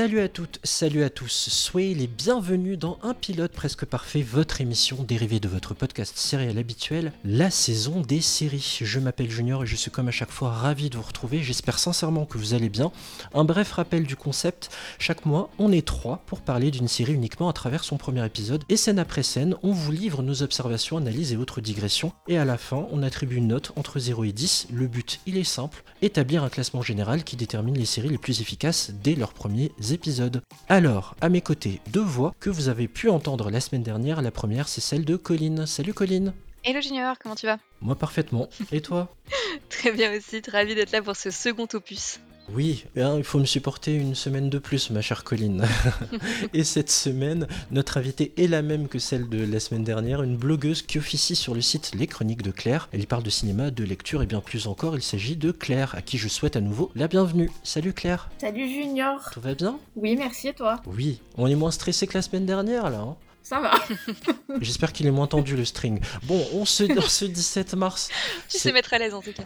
[0.00, 4.62] Salut à toutes, salut à tous, soyez les bienvenus dans Un pilote presque parfait, votre
[4.62, 8.78] émission dérivée de votre podcast sériel habituel, la saison des séries.
[8.80, 11.78] Je m'appelle Junior et je suis comme à chaque fois ravi de vous retrouver, j'espère
[11.78, 12.92] sincèrement que vous allez bien.
[13.34, 17.50] Un bref rappel du concept, chaque mois on est trois pour parler d'une série uniquement
[17.50, 21.34] à travers son premier épisode, et scène après scène, on vous livre nos observations, analyses
[21.34, 24.68] et autres digressions, et à la fin on attribue une note entre 0 et 10,
[24.72, 28.40] le but il est simple, établir un classement général qui détermine les séries les plus
[28.40, 30.42] efficaces dès leur premiers épisodes.
[30.68, 34.22] Alors, à mes côtés, deux voix que vous avez pu entendre la semaine dernière.
[34.22, 35.66] La première, c'est celle de Colline.
[35.66, 36.32] Salut Colline
[36.62, 37.58] Hello Junior, comment tu vas?
[37.80, 38.48] Moi parfaitement.
[38.70, 39.14] Et toi?
[39.70, 42.20] Très bien aussi, ravi d'être là pour ce second opus.
[42.52, 45.64] Oui, hein, il faut me supporter une semaine de plus, ma chère Colline.
[46.54, 50.36] et cette semaine, notre invitée est la même que celle de la semaine dernière, une
[50.36, 52.88] blogueuse qui officie sur le site Les Chroniques de Claire.
[52.92, 54.96] Elle y parle de cinéma, de lecture et bien plus encore.
[54.96, 57.50] Il s'agit de Claire, à qui je souhaite à nouveau la bienvenue.
[57.62, 58.30] Salut Claire.
[58.38, 59.30] Salut Junior.
[59.32, 59.78] Tout va bien?
[59.94, 60.80] Oui, merci et toi?
[60.86, 62.98] Oui, on est moins stressé que la semaine dernière là.
[62.98, 63.72] Hein ça va.
[64.60, 66.00] J'espère qu'il est moins tendu le string.
[66.24, 68.08] Bon, on se, ce 17 mars.
[68.48, 69.44] Tu sais mettre à l'aise en tout cas.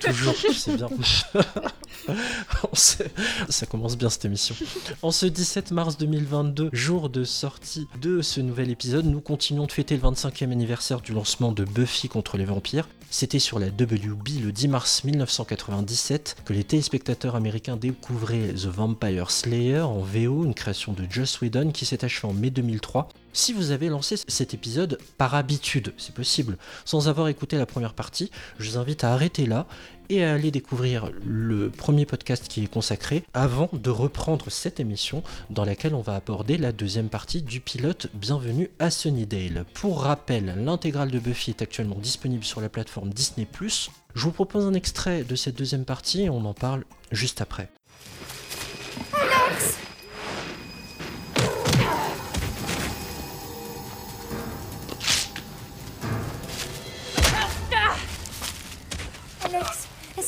[0.00, 0.88] Toujours, tu sais bien.
[3.48, 4.54] Ça commence bien cette émission.
[5.02, 9.72] En ce 17 mars 2022, jour de sortie de ce nouvel épisode, nous continuons de
[9.72, 12.88] fêter le 25e anniversaire du lancement de Buffy contre les vampires.
[13.10, 19.30] C'était sur la WB le 10 mars 1997 que les téléspectateurs américains découvraient The Vampire
[19.30, 23.08] Slayer en VO, une création de Joss Whedon qui s'est achevée en mai 2003.
[23.34, 27.94] Si vous avez lancé cet épisode par habitude, c'est possible, sans avoir écouté la première
[27.94, 29.66] partie, je vous invite à arrêter là
[30.10, 35.22] et à aller découvrir le premier podcast qui est consacré avant de reprendre cette émission
[35.48, 39.64] dans laquelle on va aborder la deuxième partie du pilote Bienvenue à Sunnydale.
[39.72, 43.48] Pour rappel, l'intégrale de Buffy est actuellement disponible sur la plateforme Disney⁇
[44.14, 47.70] Je vous propose un extrait de cette deuxième partie et on en parle juste après.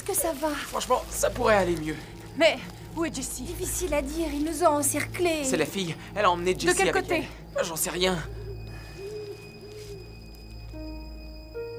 [0.04, 1.96] Que ça va Franchement, ça pourrait aller mieux.
[2.36, 2.58] Mais
[2.96, 3.42] où est Jessie?
[3.42, 5.44] Difficile à dire, ils nous ont encerclés.
[5.44, 6.66] C'est la fille, elle a emmené Jessie.
[6.66, 7.24] De quel côté?
[7.62, 8.18] J'en sais rien.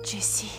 [0.04, 0.52] Jessie.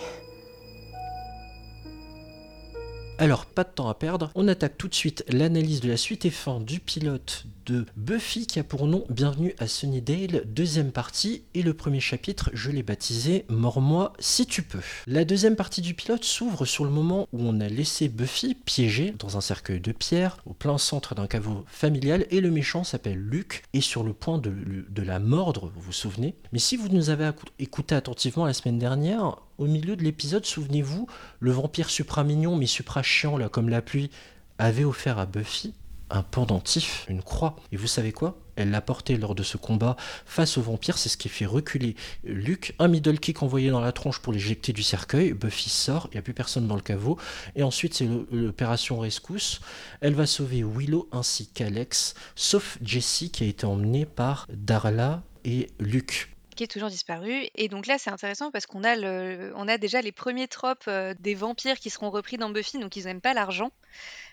[3.19, 6.25] Alors, pas de temps à perdre, on attaque tout de suite l'analyse de la suite
[6.27, 11.43] et fin du pilote de Buffy qui a pour nom Bienvenue à Sunnydale, deuxième partie,
[11.55, 14.81] et le premier chapitre, je l'ai baptisé Mors-moi si tu peux.
[15.07, 19.15] La deuxième partie du pilote s'ouvre sur le moment où on a laissé Buffy piégée
[19.19, 23.19] dans un cercueil de pierre au plein centre d'un caveau familial et le méchant s'appelle
[23.19, 24.55] Luke et sur le point de,
[24.89, 26.37] de la mordre, vous vous souvenez?
[26.53, 31.09] Mais si vous nous avez écouté attentivement la semaine dernière, au milieu de l'épisode, souvenez-vous,
[31.41, 34.11] le vampire supra mignon mais supra chiant là comme la pluie
[34.59, 35.75] avait offert à Buffy
[36.11, 37.57] un pendentif, une croix.
[37.73, 38.39] Et vous savez quoi?
[38.57, 41.95] Elle l'a porté lors de ce combat face au vampire, c'est ce qui fait reculer
[42.25, 42.75] Luke.
[42.79, 45.35] Un middle kick envoyé dans la tronche pour l'éjecter du cercueil.
[45.35, 47.19] Buffy sort, il n'y a plus personne dans le caveau.
[47.55, 49.61] Et ensuite, c'est l'opération Rescousse.
[50.01, 55.69] Elle va sauver Willow ainsi qu'Alex, sauf Jessie qui a été emmenée par Darla et
[55.79, 57.49] Luke qui est toujours disparu.
[57.55, 61.35] Et donc là, c'est intéressant parce qu'on a, a déjà les premiers tropes euh, des
[61.35, 63.71] vampires qui seront repris dans Buffy, donc ils n'aiment pas l'argent.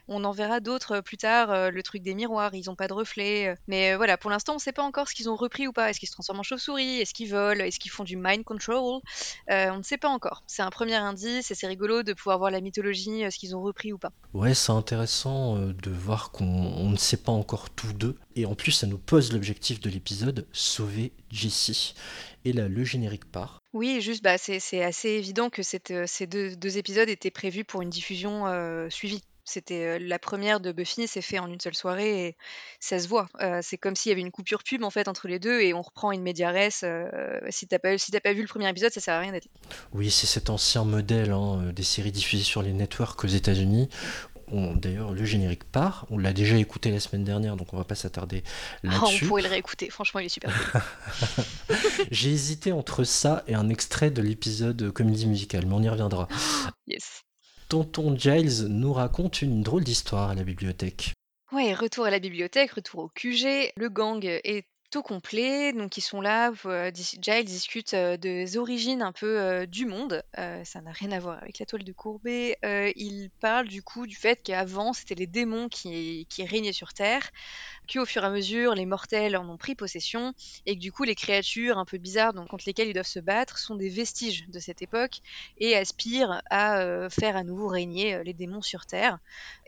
[0.08, 2.88] On en verra d'autres euh, plus tard, euh, le truc des miroirs, ils n'ont pas
[2.88, 3.50] de reflets.
[3.50, 3.56] Euh.
[3.68, 5.90] Mais voilà, pour l'instant, on ne sait pas encore ce qu'ils ont repris ou pas.
[5.90, 7.64] Est-ce qu'ils se transforment en chauve-souris Est-ce qu'ils volent?
[7.64, 9.02] Est-ce qu'ils font du mind control?
[9.50, 10.44] On ne sait pas encore.
[10.48, 13.62] C'est un premier indice et c'est rigolo de pouvoir voir la mythologie, ce qu'ils ont
[13.62, 14.12] repris ou pas.
[14.34, 18.18] Ouais, c'est intéressant de voir qu'on ne sait pas encore tous deux.
[18.36, 21.94] Et en plus, ça nous pose l'objectif de l'épisode sauver Jessie.
[22.46, 23.62] Et là, le générique part.
[23.72, 25.80] Oui, juste, bah, c'est assez évident que ces
[26.28, 28.46] deux, épisodes étaient prévus pour une diffusion
[28.90, 29.24] suivie.
[29.46, 32.38] C'était la première de Buffy, c'est fait en une seule soirée et
[32.80, 33.28] ça se voit.
[33.62, 35.82] c'est comme s'il y avait une coupure pub en fait entre les deux et on
[35.82, 36.86] reprend une média res.
[37.50, 39.48] si t'as pas, si pas vu le premier épisode, ça sert à rien d'être.
[39.94, 43.90] Oui, c'est cet ancien modèle hein, des séries diffusées sur les networks aux États-Unis.
[44.52, 46.06] D'ailleurs, le générique part.
[46.10, 48.44] On l'a déjà écouté la semaine dernière, donc on va pas s'attarder
[48.84, 49.26] là-dessus.
[49.26, 49.90] on pourrait le réécouter.
[49.90, 50.52] Franchement, il est super
[52.12, 56.28] J'ai hésité entre ça et un extrait de l'épisode comédie musicale, mais on y reviendra.
[56.88, 57.24] yes.
[57.74, 61.14] Tonton Giles nous raconte une drôle d'histoire à la bibliothèque.
[61.52, 63.72] Ouais, retour à la bibliothèque, retour au QG.
[63.76, 64.68] Le gang est
[65.02, 65.74] complet.
[65.74, 70.24] Donc ils sont là, euh, dis- Giles discute euh, des origines un peu du monde.
[70.36, 72.58] Ça n'a rien à voir avec la toile de Courbet.
[72.66, 76.94] Euh, il parle du coup du fait qu'avant c'était les démons qui, qui régnaient sur
[76.94, 77.30] Terre,
[77.92, 80.34] qu'au fur et à mesure les mortels en ont pris possession
[80.66, 83.58] et que du coup les créatures un peu bizarres contre lesquelles ils doivent se battre
[83.58, 85.20] sont des vestiges de cette époque
[85.58, 89.20] et aspirent à faire à nouveau régner les démons sur Terre.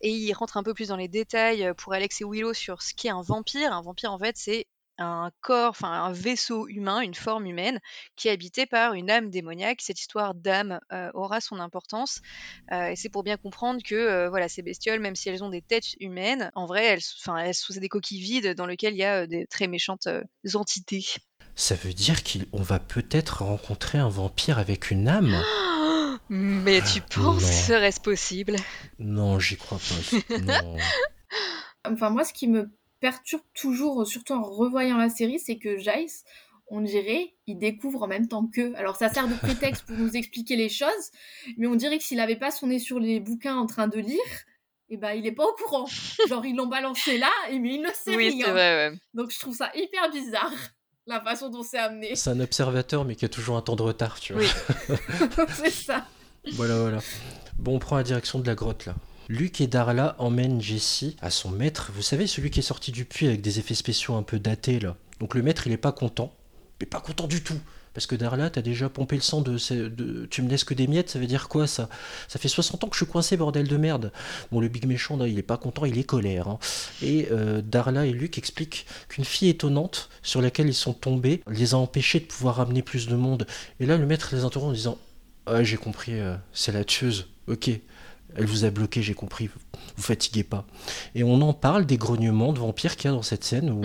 [0.01, 2.93] Et il rentre un peu plus dans les détails pour Alex et Willow sur ce
[2.93, 3.73] qu'est un vampire.
[3.73, 7.79] Un vampire, en fait, c'est un corps, enfin un vaisseau humain, une forme humaine,
[8.15, 9.81] qui est habité par une âme démoniaque.
[9.81, 12.21] Cette histoire d'âme euh, aura son importance.
[12.71, 15.49] Euh, et c'est pour bien comprendre que euh, voilà, ces bestioles, même si elles ont
[15.49, 18.99] des têtes humaines, en vrai, elles, enfin, elles sont des coquilles vides dans lesquelles il
[18.99, 20.21] y a euh, des très méchantes euh,
[20.53, 21.05] entités.
[21.55, 25.35] Ça veut dire qu'on va peut-être rencontrer un vampire avec une âme?
[26.29, 27.47] Mais tu penses, Non.
[27.67, 28.55] serait-ce possible?
[28.99, 30.37] Non, j'y crois pas.
[30.39, 30.77] Non.
[31.87, 36.23] Enfin, moi, ce qui me perturbe toujours, surtout en revoyant la série, c'est que Jace,
[36.67, 38.73] on dirait, il découvre en même temps qu'eux.
[38.75, 41.11] Alors, ça sert de prétexte pour nous expliquer les choses,
[41.57, 43.99] mais on dirait que s'il avait pas son nez sur les bouquins en train de
[43.99, 44.19] lire,
[44.89, 45.85] eh ben, il est pas au courant.
[46.27, 48.45] Genre, ils l'ont balancé là, et mais il ne sait Oui, rien.
[48.45, 48.97] c'est vrai, ouais.
[49.13, 50.51] Donc, je trouve ça hyper bizarre,
[51.05, 52.15] la façon dont c'est amené.
[52.15, 54.41] C'est un observateur, mais qui a toujours un temps de retard, tu vois.
[54.41, 54.95] Oui.
[55.55, 56.05] c'est ça.
[56.53, 56.99] Voilà, voilà.
[57.59, 58.95] Bon, on prend la direction de la grotte, là.
[59.27, 61.91] Luc et Darla emmènent Jessie à son maître.
[61.95, 64.79] Vous savez, celui qui est sorti du puits avec des effets spéciaux un peu datés,
[64.79, 64.95] là.
[65.19, 66.33] Donc le maître, il est pas content.
[66.79, 67.59] Mais pas content du tout.
[67.93, 70.25] Parce que Darla, t'as déjà pompé le sang de, ces- de...
[70.29, 71.87] Tu me laisses que des miettes, ça veut dire quoi, ça?
[72.27, 74.11] Ça fait 60 ans que je suis coincé, bordel de merde.
[74.51, 76.49] Bon, le big méchant, là, il est pas content, il est colère.
[76.49, 76.59] hein.
[77.01, 81.73] Et euh, Darla et Luc expliquent qu'une fille étonnante sur laquelle ils sont tombés les
[81.73, 83.47] a empêchés de pouvoir ramener plus de monde.
[83.79, 84.97] Et là, le maître les interrompt en disant
[85.45, 87.27] ah, j'ai compris, euh, c'est la tueuse.
[87.47, 87.69] Ok,
[88.35, 89.49] elle vous a bloqué, j'ai compris.
[89.97, 90.65] Vous fatiguez pas.
[91.13, 93.81] Et on en parle des grognements de vampires qu'il y a dans cette scène où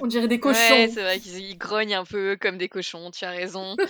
[0.00, 0.58] On dirait des cochons.
[0.58, 3.76] Ouais, c'est vrai qu'ils ils grognent un peu comme des cochons, tu as raison.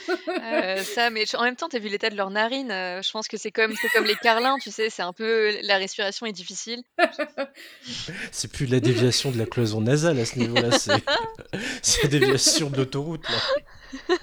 [0.52, 2.70] Euh, ça, mais en même temps, t'as vu l'état de leurs narines.
[2.70, 5.52] euh, je pense que c'est comme, c'est comme les carlins, tu sais, c'est un peu.
[5.62, 6.82] La respiration est difficile.
[8.32, 11.04] c'est plus la déviation de la cloison nasale à ce niveau-là, c'est
[11.82, 14.16] c'est la déviation d'autoroute là.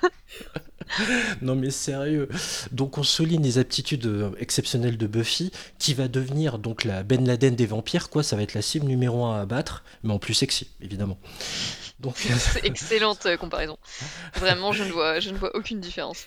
[1.42, 2.30] Non mais sérieux.
[2.72, 7.26] Donc on souligne les aptitudes euh, exceptionnelles de Buffy, qui va devenir donc la Ben
[7.26, 8.24] Laden des vampires, quoi.
[8.24, 11.18] Ça va être la cible numéro un à abattre, mais en plus sexy, évidemment.
[12.00, 13.78] Donc C'est excellente euh, comparaison.
[14.36, 16.26] Vraiment, je ne vois, je ne vois aucune différence.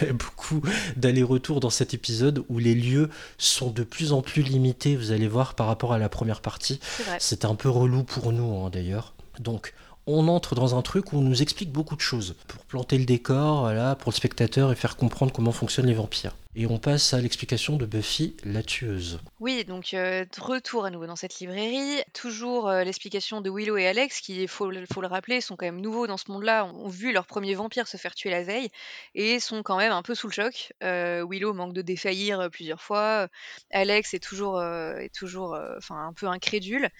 [0.00, 0.62] Il y a beaucoup
[0.96, 5.28] d'allers-retours dans cet épisode où les lieux sont de plus en plus limités, vous allez
[5.28, 6.78] voir, par rapport à la première partie.
[7.18, 9.14] C'est un peu relou pour nous, hein, d'ailleurs.
[9.40, 9.74] Donc,
[10.06, 13.04] on entre dans un truc où on nous explique beaucoup de choses pour planter le
[13.04, 16.34] décor, voilà, pour le spectateur et faire comprendre comment fonctionnent les vampires.
[16.54, 19.20] Et on passe à l'explication de Buffy, la tueuse.
[19.40, 22.02] Oui, donc euh, retour à nouveau dans cette librairie.
[22.12, 25.80] Toujours euh, l'explication de Willow et Alex, qui, il faut, le- rappeler, sont quand même
[25.80, 28.68] nouveaux dans ce monde-là, ont, vu leur premier vampire se faire tuer la veille
[29.14, 30.74] et sont quand même un peu sous le choc.
[30.82, 33.28] Euh, Willow manque de défaillir plusieurs fois.
[33.70, 35.56] Alex est toujours, est toujours
[35.88, 36.90] un peu incrédule.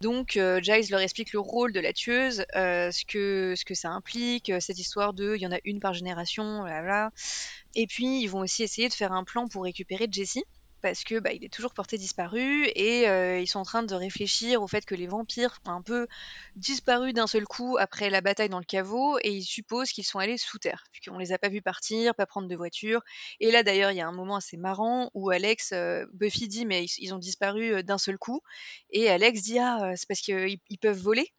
[0.00, 4.50] Donc Giles leur explique le rôle de la tueuse, ce, que, ce que ça implique,
[4.60, 7.10] cette histoire de il y en a une par génération, blablabla.
[7.74, 10.38] Et puis, ils vont aussi essayer de faire un plan pour récupérer Jesse,
[10.82, 13.94] parce que bah, il est toujours porté disparu, et euh, ils sont en train de
[13.94, 16.06] réfléchir au fait que les vampires ont un peu
[16.56, 20.18] disparu d'un seul coup après la bataille dans le caveau, et ils supposent qu'ils sont
[20.18, 23.00] allés sous terre, puisqu'on les a pas vus partir, pas prendre de voiture.
[23.40, 26.66] Et là, d'ailleurs, il y a un moment assez marrant où Alex, euh, Buffy dit,
[26.66, 28.42] mais ils, ont disparu euh, d'un seul coup,
[28.90, 31.32] et Alex dit, ah, c'est parce qu'ils ils peuvent voler.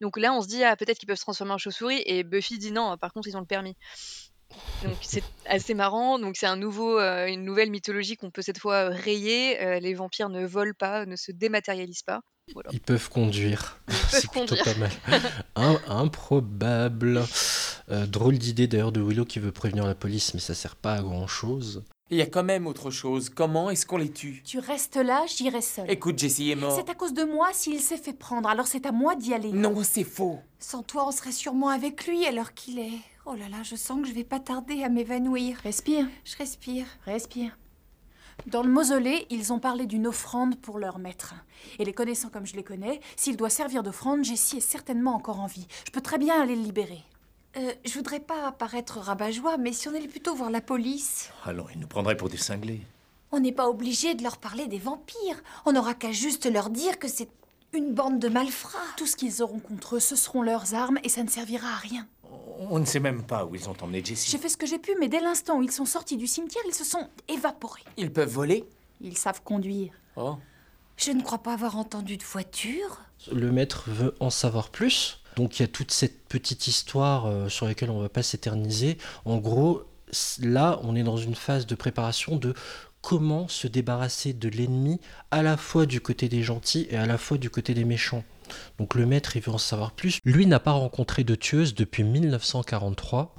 [0.00, 2.58] Donc là, on se dit, ah, peut-être qu'ils peuvent se transformer en chauve-souris, et Buffy
[2.58, 3.76] dit non, par contre, ils ont le permis.
[4.82, 6.18] Donc c'est assez marrant.
[6.18, 9.60] Donc c'est un nouveau, euh, une nouvelle mythologie qu'on peut cette fois euh, rayer.
[9.62, 12.20] Euh, les vampires ne volent pas, ne se dématérialisent pas.
[12.54, 12.70] Voilà.
[12.72, 13.78] Ils peuvent conduire.
[14.08, 14.90] C'est plutôt pas mal.
[15.56, 17.22] Un- improbable.
[17.90, 20.94] Euh, drôle d'idée d'ailleurs de Willow qui veut prévenir la police, mais ça sert pas
[20.94, 21.84] à grand chose.
[22.12, 23.30] Il y a quand même autre chose.
[23.30, 24.42] Comment est-ce qu'on les tue?
[24.44, 25.88] Tu restes là, j'irai seule.
[25.88, 26.74] Écoute, Jesse est mort.
[26.74, 29.52] C'est à cause de moi s'il s'est fait prendre, alors c'est à moi d'y aller.
[29.52, 30.40] Non, c'est faux.
[30.58, 32.98] Sans toi, on serait sûrement avec lui à l'heure qu'il est.
[33.26, 35.58] Oh là là, je sens que je vais pas tarder à m'évanouir.
[35.62, 36.08] Respire.
[36.24, 36.86] Je respire.
[37.04, 37.56] Respire.
[38.46, 41.34] Dans le mausolée, ils ont parlé d'une offrande pour leur maître.
[41.78, 45.38] Et les connaissant comme je les connais, s'il doit servir d'offrande, Jessie est certainement encore
[45.38, 45.68] en vie.
[45.86, 47.04] Je peux très bien aller le libérer.
[47.56, 51.30] Euh, je voudrais pas paraître rabat-joie, mais si on allait plutôt voir la police.
[51.44, 52.80] Alors, ils nous prendraient pour des cinglés.
[53.32, 55.42] On n'est pas obligé de leur parler des vampires.
[55.64, 57.28] On n'aura qu'à juste leur dire que c'est
[57.72, 58.78] une bande de malfrats.
[58.96, 61.76] Tout ce qu'ils auront contre eux, ce seront leurs armes et ça ne servira à
[61.76, 62.06] rien.
[62.70, 64.38] On ne sait même pas où ils ont emmené J'ai Jessie.
[64.38, 66.74] fait ce que j'ai pu, mais dès l'instant où ils sont sortis du cimetière, ils
[66.74, 67.82] se sont évaporés.
[67.96, 68.64] Ils peuvent voler?
[69.00, 69.92] Ils savent conduire.
[70.16, 70.36] Oh.
[70.96, 73.00] Je ne crois pas avoir entendu de voiture.
[73.32, 75.22] Le maître veut en savoir plus.
[75.40, 78.22] Donc il y a toute cette petite histoire euh, sur laquelle on ne va pas
[78.22, 78.98] s'éterniser.
[79.24, 79.84] En gros,
[80.42, 82.52] là, on est dans une phase de préparation de
[83.00, 87.16] comment se débarrasser de l'ennemi à la fois du côté des gentils et à la
[87.16, 88.22] fois du côté des méchants.
[88.78, 90.18] Donc le maître, il veut en savoir plus.
[90.26, 93.34] Lui n'a pas rencontré de tueuse depuis 1943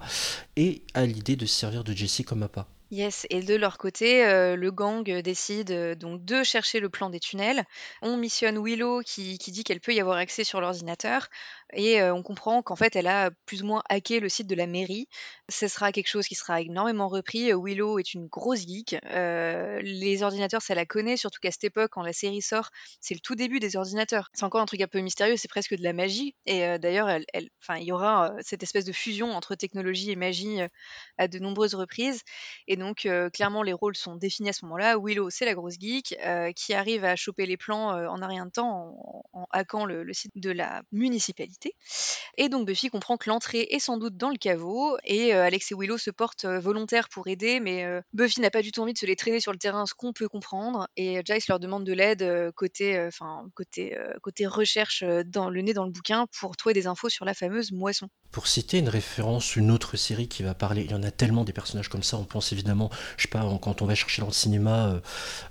[0.56, 2.68] et a l'idée de servir de Jessie comme appât.
[2.92, 7.10] Yes, et de leur côté, euh, le gang décide euh, donc de chercher le plan
[7.10, 7.64] des tunnels.
[8.02, 11.30] On missionne Willow qui dit qu'elle peut y avoir accès sur l'ordinateur.
[11.74, 14.68] Et on comprend qu'en fait, elle a plus ou moins hacké le site de la
[14.68, 15.08] mairie.
[15.50, 17.52] Ce sera quelque chose qui sera énormément repris.
[17.54, 18.96] Willow est une grosse geek.
[19.04, 23.20] les ordinateurs, ça la connaît, surtout qu'à cette époque, quand la série sort, c'est le
[23.20, 24.30] tout début des ordinateurs.
[24.34, 26.36] C'est encore un truc un peu mystérieux, c'est presque de la magie.
[26.46, 30.60] Et d'ailleurs, il y aura cette espèce de fusion entre technologie et magie
[31.18, 32.22] à de nombreuses reprises.
[32.68, 34.98] Et donc, clairement, les rôles sont définis à ce moment-là.
[35.02, 36.18] Willow, c'est la grosse geek
[36.56, 38.98] qui arrive à choper les plans en un rien de temps
[39.34, 41.61] en, hackant le, site de la municipalité.
[42.38, 44.98] Et donc, Buffy comprend que l'entrée est sans doute dans le caveau.
[45.04, 48.82] Et Alex et Willow se portent volontaires pour aider, mais Buffy n'a pas du tout
[48.82, 50.88] envie de se les traîner sur le terrain, ce qu'on peut comprendre.
[50.96, 55.86] Et Giles leur demande de l'aide côté, enfin, côté, côté recherche dans le nez dans
[55.86, 58.08] le bouquin pour trouver des infos sur la fameuse moisson.
[58.32, 61.44] Pour citer une référence, une autre série qui va parler, il y en a tellement
[61.44, 64.28] des personnages comme ça, on pense évidemment je sais pas, quand on va chercher dans
[64.28, 65.00] le cinéma euh,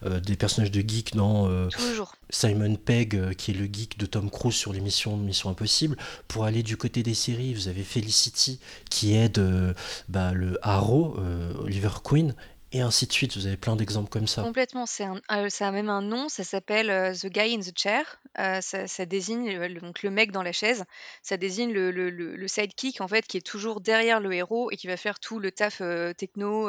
[0.06, 1.68] euh, des personnages de geeks dans euh,
[2.30, 5.96] Simon Pegg, qui est le geek de Tom Cruise sur l'émission Mission Impossible.
[6.28, 9.40] Pour aller du côté des séries, vous avez Felicity qui aide
[10.08, 11.16] bah, le Arrow,
[11.60, 12.34] Oliver Queen,
[12.72, 13.36] et ainsi de suite.
[13.36, 14.42] Vous avez plein d'exemples comme ça.
[14.42, 17.76] Complètement, c'est euh, ça a même un nom, ça s'appelle euh, The Guy in the
[17.76, 18.20] Chair.
[18.38, 20.84] Euh, ça, désigne le, donc le mec dans la chaise.
[21.22, 24.76] Ça désigne le, le, le, sidekick en fait qui est toujours derrière le héros et
[24.76, 25.82] qui va faire tout le taf
[26.16, 26.66] techno,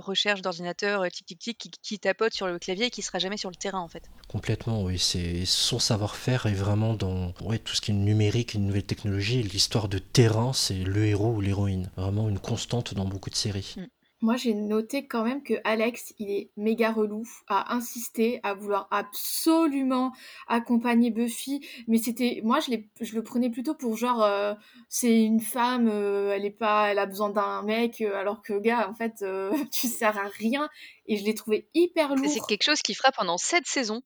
[0.00, 3.36] recherche d'ordinateur, tic tic tic, qui, qui, tapote sur le clavier et qui sera jamais
[3.36, 4.04] sur le terrain en fait.
[4.28, 4.98] Complètement, oui.
[4.98, 9.42] C'est son savoir-faire est vraiment dans ouais, tout ce qui est numérique, une nouvelle technologie.
[9.42, 11.90] L'histoire de terrain, c'est le héros ou l'héroïne.
[11.96, 13.74] Vraiment une constante dans beaucoup de séries.
[13.76, 13.84] Mm.
[14.22, 18.86] Moi, j'ai noté quand même que Alex, il est méga relou, à insister, à vouloir
[18.92, 20.12] absolument
[20.46, 21.66] accompagner Buffy.
[21.88, 24.54] Mais c'était, moi, je, je le prenais plutôt pour genre, euh,
[24.88, 28.52] c'est une femme, euh, elle est pas, elle a besoin d'un mec, euh, alors que
[28.60, 29.24] gars, en fait,
[29.72, 30.68] tu sers à rien.
[31.06, 32.30] Et je l'ai trouvé hyper lourd.
[32.30, 34.02] C'est quelque chose qui fera pendant sept saisons.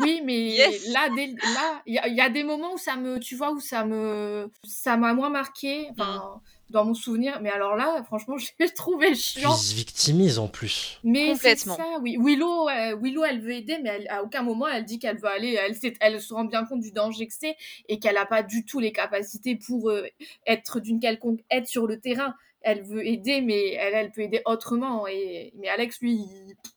[0.00, 0.56] oui, mais
[0.92, 4.48] là, là, il y, a des moments où ça me, tu vois, où ça me,
[4.62, 5.88] ça m'a moins marqué.
[5.90, 6.36] Enfin.
[6.36, 7.40] Mmh dans mon souvenir.
[7.40, 9.54] Mais alors là, franchement, j'ai trouvé chiant.
[9.54, 11.00] Il se victimise en plus.
[11.04, 12.16] Mais c'est ça, oui.
[12.20, 12.68] Willow,
[13.00, 15.54] Willow, elle veut aider, mais à aucun moment elle dit qu'elle veut aller.
[15.54, 17.56] Elle, elle se rend bien compte du danger que c'est
[17.88, 20.06] et qu'elle n'a pas du tout les capacités pour euh,
[20.46, 22.34] être d'une quelconque aide sur le terrain.
[22.60, 25.06] Elle veut aider, mais elle, elle peut aider autrement.
[25.06, 26.24] Et, mais Alex, lui.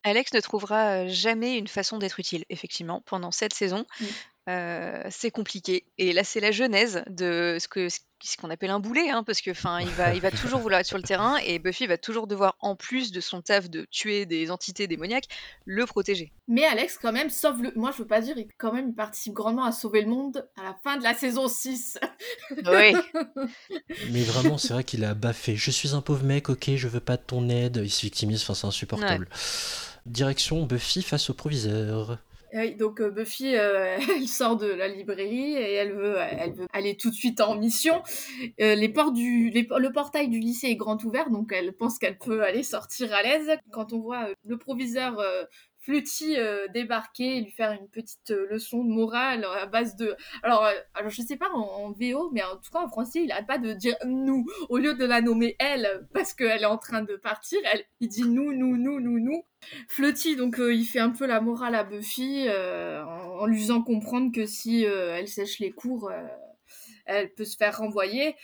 [0.03, 3.85] Alex ne trouvera euh, jamais une façon d'être utile, effectivement, pendant cette saison.
[4.47, 5.83] Euh, c'est compliqué.
[5.97, 7.89] Et là, c'est la genèse de ce que
[8.23, 10.79] ce qu'on appelle un boulet, hein, parce que enfin, il va, il va toujours vouloir
[10.79, 13.85] être sur le terrain et Buffy va toujours devoir, en plus de son taf de
[13.91, 15.27] tuer des entités démoniaques,
[15.65, 16.31] le protéger.
[16.47, 17.71] Mais Alex, quand même, sauve le.
[17.75, 20.47] Moi, je veux pas dire, il quand même, il participe grandement à sauver le monde
[20.57, 21.99] à la fin de la saison 6.
[22.65, 22.95] Oui.
[24.11, 25.55] Mais vraiment, c'est vrai qu'il a baffé.
[25.55, 27.81] Je suis un pauvre mec, ok, je veux pas de ton aide.
[27.83, 29.27] Il se victimise, enfin, c'est insupportable.
[30.05, 32.17] Direction Buffy face au proviseur.
[32.53, 36.67] Oui, donc euh, Buffy, euh, elle sort de la librairie et elle veut, elle veut
[36.71, 38.01] aller tout de suite en mission.
[38.61, 42.17] Euh, les portes du, le portail du lycée est grand ouvert, donc elle pense qu'elle
[42.17, 43.49] peut aller sortir à l'aise.
[43.71, 45.21] Quand on voit le proviseur
[45.87, 46.35] Flutty
[46.73, 50.17] débarquer et lui faire une petite leçon de morale à base de...
[50.43, 53.47] Alors, alors je sais pas en, VO, mais en tout cas en français, il arrête
[53.47, 57.03] pas de dire nous au lieu de la nommer elle parce qu'elle est en train
[57.03, 57.59] de partir.
[57.71, 59.45] Elle, il dit nous, nous, nous, nous, nous.
[59.87, 64.45] Flutty, donc il fait un peu la morale à Buffy en, lui faisant comprendre que
[64.45, 66.11] si elle sèche les cours,
[67.05, 68.35] elle peut se faire renvoyer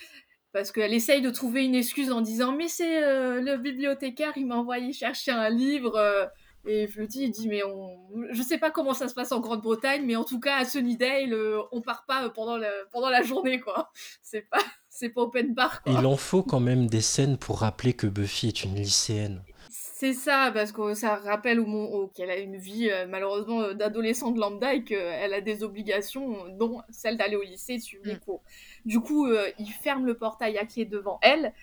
[0.53, 3.01] parce qu'elle essaye de trouver une excuse en disant mais c'est
[3.41, 6.31] le bibliothécaire, il m'a envoyé chercher un livre.
[6.65, 7.97] Et Flutty, il dit, mais on...
[8.31, 11.33] je sais pas comment ça se passe en Grande-Bretagne, mais en tout cas, à Sunnydale,
[11.33, 13.91] euh, on part pas pendant la, pendant la journée, quoi.
[14.21, 15.93] C'est pas, c'est pas open bar, quoi.
[15.93, 19.43] Il en faut quand même des scènes pour rappeler que Buffy est une lycéenne.
[19.69, 24.37] C'est ça, parce que ça rappelle au, qu'elle a une vie, euh, malheureusement, euh, d'adolescente
[24.37, 28.19] lambda et qu'elle a des obligations, dont celle d'aller au lycée, suivre les mm.
[28.19, 28.41] cours.
[28.85, 29.27] Du coup,
[29.59, 31.53] il ferme le portail à clé devant elle,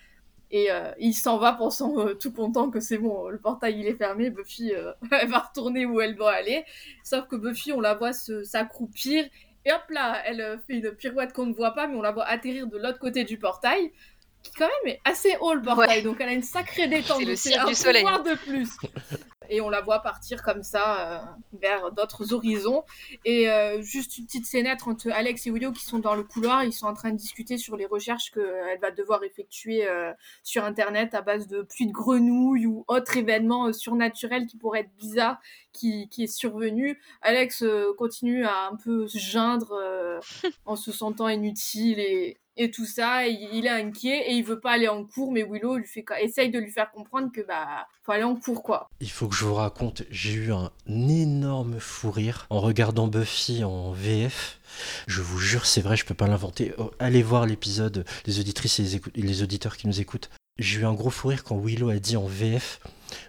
[0.51, 3.87] et euh, il s'en va pensant euh, tout content que c'est bon, le portail il
[3.87, 6.65] est fermé, Buffy euh, elle va retourner où elle doit aller.
[7.05, 9.25] Sauf que Buffy, on la voit s'accroupir
[9.65, 12.25] et hop là, elle fait une pirouette qu'on ne voit pas, mais on la voit
[12.25, 13.93] atterrir de l'autre côté du portail.
[14.43, 16.03] Qui quand même est assez haut le portail, Ouais.
[16.03, 17.23] donc elle a une sacrée détente.
[17.37, 18.05] C'est le un du soleil.
[18.05, 18.69] de plus.
[19.53, 21.19] Et on la voit partir comme ça euh,
[21.61, 22.85] vers d'autres horizons.
[23.25, 26.63] Et euh, juste une petite scénette entre Alex et Willow qui sont dans le couloir,
[26.63, 30.13] ils sont en train de discuter sur les recherches qu'elle va devoir effectuer euh,
[30.45, 34.81] sur Internet à base de pluie de grenouilles ou autre événement euh, surnaturel qui pourrait
[34.83, 35.41] être bizarre
[35.73, 37.01] qui, qui est survenu.
[37.21, 40.21] Alex euh, continue à un peu se geindre euh,
[40.65, 43.27] en se sentant inutile et, et tout ça.
[43.27, 46.51] Il est inquiet et il veut pas aller en cours, mais Willow lui fait, essaye
[46.51, 48.89] de lui faire comprendre que bah faut aller en cours quoi.
[49.01, 53.65] Il faut que je vous raconte, j'ai eu un énorme fou rire en regardant Buffy
[53.65, 54.59] en VF.
[55.07, 56.75] Je vous jure, c'est vrai, je peux pas l'inventer.
[56.79, 60.31] Oh, Allez voir l'épisode, les auditrices et les auditeurs qui nous écoutent.
[60.59, 62.81] J'ai eu un gros fou rire quand Willow a dit en VF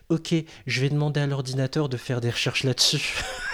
[0.10, 0.36] Ok,
[0.68, 3.18] je vais demander à l'ordinateur de faire des recherches là-dessus.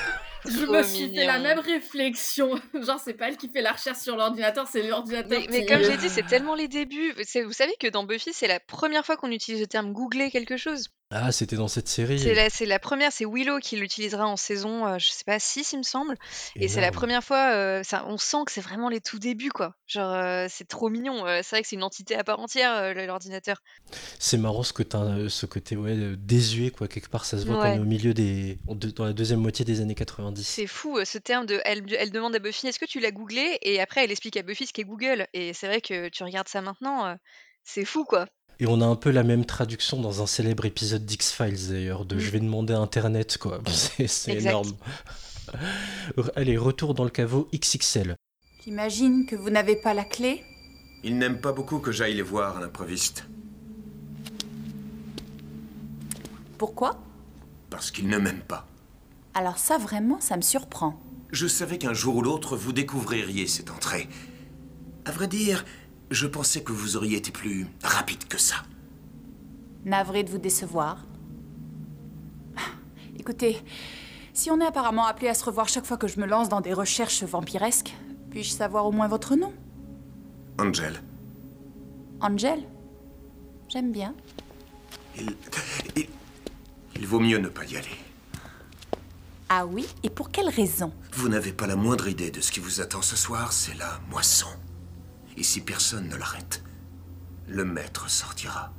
[0.50, 2.56] Je me suis fait la même réflexion.
[2.74, 5.40] Genre c'est pas elle qui fait la recherche sur l'ordinateur, c'est l'ordinateur.
[5.40, 7.14] Mais, mais comme j'ai dit, c'est tellement les débuts.
[7.46, 10.58] Vous savez que dans Buffy, c'est la première fois qu'on utilise le terme googler quelque
[10.58, 10.90] chose.
[11.10, 12.20] Ah, c'était dans cette série.
[12.20, 15.40] C'est la, c'est la première, c'est Willow qui l'utilisera en saison, euh, je sais pas,
[15.40, 16.16] 6 il me semble.
[16.58, 16.96] Et c'est la Énorme.
[16.98, 19.74] première fois, euh, ça, on sent que c'est vraiment les tout débuts, quoi.
[19.88, 21.26] Genre, euh, c'est trop mignon.
[21.26, 23.62] euh, c'est vrai que c'est une entité à part entière, euh, le- l'ordinateur.
[24.20, 24.98] C'est marrant ce, côté,
[25.30, 26.90] ce côté ouais, euh, désuet, quoi.
[26.90, 27.76] Quelque part, ça se voit qu'on Ouais.
[27.78, 28.60] est au milieu des.
[28.68, 30.44] de- dans la deuxième moitié des années 90.
[30.46, 31.62] C'est fou, euh, ce terme de.
[31.64, 33.58] Elle, elle demande à Buffy, est-ce que tu l'as googlé?
[33.62, 35.26] Et après, elle explique à Buffy ce qu'est Google.
[35.32, 37.16] Et c'est vrai que tu regardes ça maintenant, euh,
[37.64, 38.26] c'est fou, quoi.
[38.60, 42.16] Et on a un peu la même traduction dans un célèbre épisode d'X-Files d'ailleurs, de
[42.16, 42.20] Mm.
[42.20, 43.62] je vais demander à Internet, quoi.
[44.08, 44.72] C'est énorme.
[46.36, 48.16] Allez, retour dans le caveau XXL.
[48.64, 50.44] J'imagine que vous n'avez pas la clé
[51.04, 53.26] Il n'aime pas beaucoup que j'aille les voir à l'improviste.
[56.58, 57.00] Pourquoi?
[57.70, 58.68] Parce qu'il ne m'aime pas.
[59.34, 61.00] Alors ça, vraiment, ça me surprend.
[61.32, 64.08] Je savais qu'un jour ou l'autre, vous découvririez cette entrée.
[65.06, 65.64] À vrai dire,
[66.12, 68.56] je pensais que vous auriez été plus rapide que ça.
[69.86, 71.06] Navré de vous décevoir.
[73.20, 73.62] Écoutez,
[74.34, 76.62] si on est apparemment appelé à se revoir chaque fois que je me lance dans
[76.62, 77.94] des recherches vampiresques,
[78.32, 79.54] puis-je savoir au moins votre nom?
[80.60, 81.02] Angel,
[82.22, 82.64] Angel?
[83.70, 84.14] J'aime bien.
[85.18, 85.36] il,
[85.96, 86.08] il...
[87.00, 87.88] Il vaut mieux ne pas y aller.
[89.50, 89.86] Ah oui?
[90.04, 90.92] Et pour quelle raison?
[91.14, 94.00] Vous n'avez pas la moindre idée de ce qui vous attend ce soir, c'est la
[94.10, 94.48] moisson.
[95.38, 96.64] Et si personne ne l'arrête,
[97.48, 98.74] le maître sortira.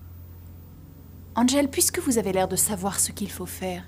[1.37, 3.85] Angel, puisque vous avez l'air de savoir ce qu'il faut faire,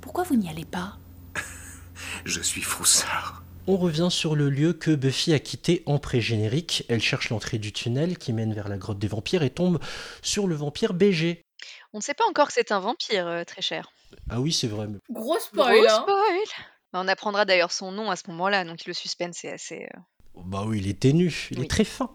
[0.00, 0.98] pourquoi vous n'y allez pas?
[2.24, 3.44] Je suis froussard.
[3.68, 6.84] On revient sur le lieu que Buffy a quitté en pré-générique.
[6.88, 9.78] Elle cherche l'entrée du tunnel qui mène vers la grotte des vampires et tombe
[10.22, 11.44] sur le vampire BG.
[11.92, 13.90] On ne sait pas encore que c'est un vampire, euh, très cher.
[14.30, 14.86] Ah oui, c'est vrai.
[14.88, 15.76] mais- Gros spoil.
[15.76, 16.00] Gros hein.
[16.02, 19.86] spoil Bah, On apprendra d'ailleurs son nom à ce moment-là, donc le suspense est assez.
[19.94, 20.00] euh,
[20.46, 21.64] Bah oui, il est ténu, il Oui.
[21.64, 22.10] est très fin.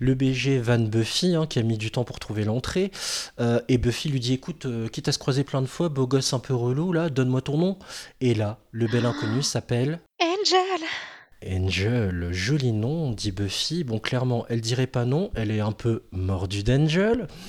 [0.00, 2.90] Le BG vanne Buffy, hein, qui a mis du temps pour trouver l'entrée.
[3.40, 6.06] Euh, et Buffy lui dit Écoute, euh, quitte à se croiser plein de fois, beau
[6.06, 7.78] gosse un peu relou, là, donne-moi ton nom.
[8.20, 10.86] Et là, le bel inconnu s'appelle Angel
[11.46, 12.28] Angel.
[12.32, 13.84] Joli nom, dit Buffy.
[13.84, 17.28] Bon, clairement, elle dirait pas non, elle est un peu mordue d'Angel.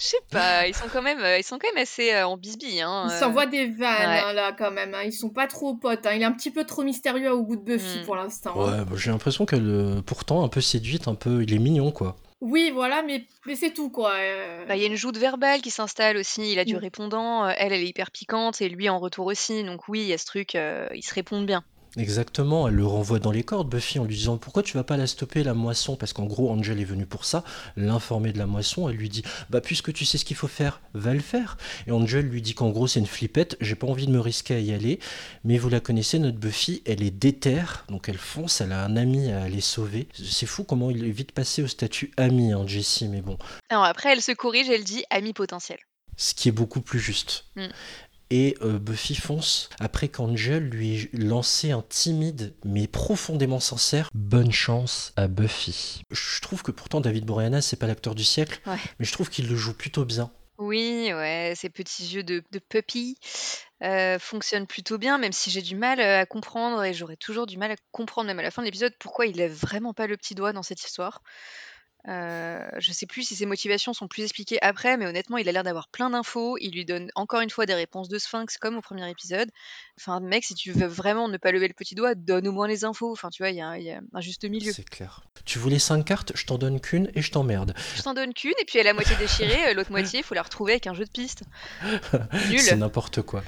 [0.00, 2.36] Je sais pas, ils sont quand même, euh, ils sont quand même assez euh, en
[2.36, 2.80] bisbille.
[2.82, 3.18] Hein, Ils euh.
[3.18, 4.20] s'envoient des vannes ouais.
[4.24, 4.94] hein, là quand même.
[4.94, 5.02] hein.
[5.04, 6.06] Ils sont pas trop potes.
[6.06, 6.12] hein.
[6.14, 8.04] Il est un petit peu trop mystérieux au goût de Buffy Mm.
[8.04, 8.52] pour l'instant.
[8.56, 8.78] hein.
[8.78, 11.42] Ouais, bah, j'ai l'impression qu'elle, euh, pourtant, un peu séduite, un peu.
[11.42, 12.16] Il est mignon, quoi.
[12.40, 14.12] Oui, voilà, mais, mais c'est tout quoi.
[14.14, 14.64] euh.
[14.68, 16.78] Bah, Il y a une joute verbale qui s'installe aussi, il a du Mm.
[16.78, 20.12] répondant, elle, elle est hyper piquante, et lui en retour aussi, donc oui, il y
[20.12, 21.64] a ce truc, euh, ils se répondent bien.
[21.96, 24.96] Exactement, elle le renvoie dans les cordes, Buffy, en lui disant pourquoi tu vas pas
[24.96, 25.96] la stopper la moisson?
[25.96, 27.44] Parce qu'en gros, Angel est venu pour ça,
[27.76, 28.88] l'informer de la moisson.
[28.88, 31.56] Elle lui dit bah puisque tu sais ce qu'il faut faire, va le faire.
[31.86, 34.54] Et Angel lui dit qu'en gros c'est une flippette, j'ai pas envie de me risquer
[34.54, 35.00] à y aller.
[35.44, 38.96] Mais vous la connaissez, notre Buffy, elle est déterre, donc elle fonce, elle a un
[38.96, 40.08] ami à aller sauver.
[40.12, 43.38] C'est fou comment il est vite passé au statut ami, hein, Jessie, mais bon,
[43.70, 45.78] Alors après, elle se corrige, elle dit ami potentiel.
[46.16, 47.44] ce qui est beaucoup plus juste.
[47.56, 47.66] Mm.
[48.30, 54.52] Et euh, Buffy fonce après qu'Angel lui ait lancé un timide mais profondément sincère bonne
[54.52, 56.02] chance à Buffy.
[56.10, 58.76] Je trouve que pourtant David Boreanaz c'est pas l'acteur du siècle, Ouais.
[58.98, 60.30] mais je trouve qu'il le joue plutôt bien.
[60.58, 63.16] Oui, ouais, ces petits yeux de, de puppy
[63.84, 67.46] euh, fonctionnent plutôt bien, même si j'ai du mal euh, à comprendre, et j'aurais toujours
[67.46, 70.08] du mal à comprendre, même à la fin de l'épisode, pourquoi il lève vraiment pas
[70.08, 71.22] le petit doigt dans cette histoire.
[72.06, 75.52] Euh, je sais plus si ses motivations sont plus expliquées après, mais honnêtement, il a
[75.52, 76.56] l'air d'avoir plein d'infos.
[76.60, 79.50] Il lui donne encore une fois des réponses de sphinx comme au premier épisode.
[79.98, 82.68] Enfin, mec, si tu veux vraiment ne pas lever le petit doigt, donne au moins
[82.68, 83.10] les infos.
[83.10, 84.72] Enfin, tu vois, il y, a y a un juste milieu.
[84.72, 85.22] C'est clair.
[85.44, 87.74] Tu voulais cinq cartes, je t'en donne qu'une et je t'emmerde.
[87.96, 90.22] Je t'en donne qu'une, et puis elle est à moitié déchirée, euh, l'autre moitié, il
[90.22, 91.42] faut la retrouver avec un jeu de piste.
[92.50, 92.60] Nul.
[92.60, 93.42] C'est n'importe quoi.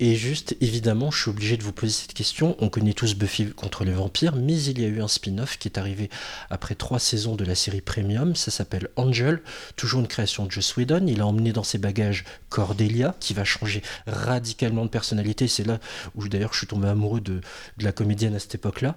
[0.00, 2.56] Et juste, évidemment, je suis obligé de vous poser cette question.
[2.60, 5.68] On connaît tous Buffy contre les vampires, mais il y a eu un spin-off qui
[5.68, 6.08] est arrivé
[6.50, 9.42] après trois saisons de la série premium, ça s'appelle Angel,
[9.76, 11.06] toujours une création de Joss Whedon.
[11.06, 15.48] Il a emmené dans ses bagages Cordelia, qui va changer radicalement de personnalité.
[15.48, 15.78] C'est là
[16.14, 17.40] où d'ailleurs je suis tombé amoureux de,
[17.78, 18.96] la comédienne à cette époque-là.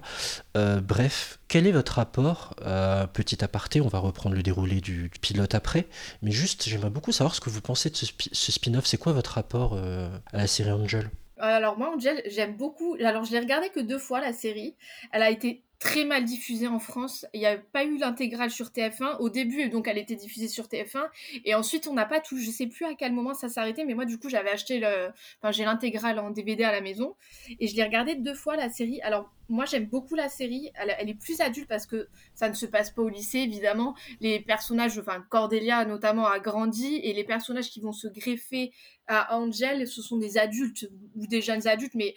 [0.56, 5.10] Euh, bref, quel est votre rapport euh, Petit aparté, on va reprendre le déroulé du,
[5.20, 5.86] pilote après,
[6.22, 8.86] mais juste j'aimerais beaucoup savoir ce que vous pensez de ce, spi- ce spin-off.
[8.86, 11.10] C'est quoi votre rapport euh, à la série Angel?
[11.38, 12.96] Alors moi, Angel, j'aime beaucoup.
[13.00, 14.74] Alors je l'ai regardé que deux fois la série.
[15.12, 17.26] Elle a été très mal diffusée en France.
[17.32, 20.66] Il n'y a pas eu l'intégrale sur TF1 au début, donc elle était diffusée sur
[20.66, 21.06] TF1.
[21.44, 22.38] Et ensuite, on n'a pas tout.
[22.38, 25.08] Je sais plus à quel moment ça arrêté, mais moi, du coup, j'avais acheté le.
[25.40, 27.16] Enfin, j'ai l'intégrale en DVD à la maison
[27.60, 29.00] et je l'ai regardé deux fois la série.
[29.02, 30.70] Alors moi, j'aime beaucoup la série.
[30.74, 33.94] Elle, elle est plus adulte parce que ça ne se passe pas au lycée, évidemment.
[34.20, 38.72] Les personnages, enfin Cordelia notamment, a grandi et les personnages qui vont se greffer
[39.06, 40.86] à Angel, ce sont des adultes
[41.16, 42.14] ou des jeunes adultes, mais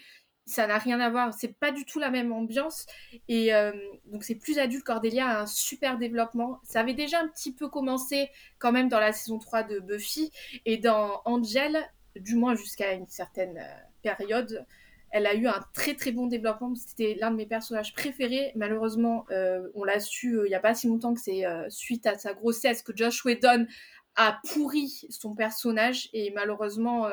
[0.52, 1.34] ça n'a rien à voir.
[1.34, 2.86] C'est pas du tout la même ambiance.
[3.28, 3.72] Et euh,
[4.06, 4.84] donc, c'est plus adulte.
[4.84, 6.60] Cordelia a un super développement.
[6.64, 10.32] Ça avait déjà un petit peu commencé quand même dans la saison 3 de Buffy.
[10.66, 11.78] Et dans Angel,
[12.16, 14.66] du moins jusqu'à une certaine euh, période,
[15.12, 16.74] elle a eu un très très bon développement.
[16.76, 18.52] C'était l'un de mes personnages préférés.
[18.56, 22.18] Malheureusement, euh, on l'a su il n'y a pas si longtemps que c'est suite à
[22.18, 23.68] sa grossesse que Josh Whedon
[24.16, 26.10] a pourri son personnage.
[26.14, 27.10] Et malheureusement,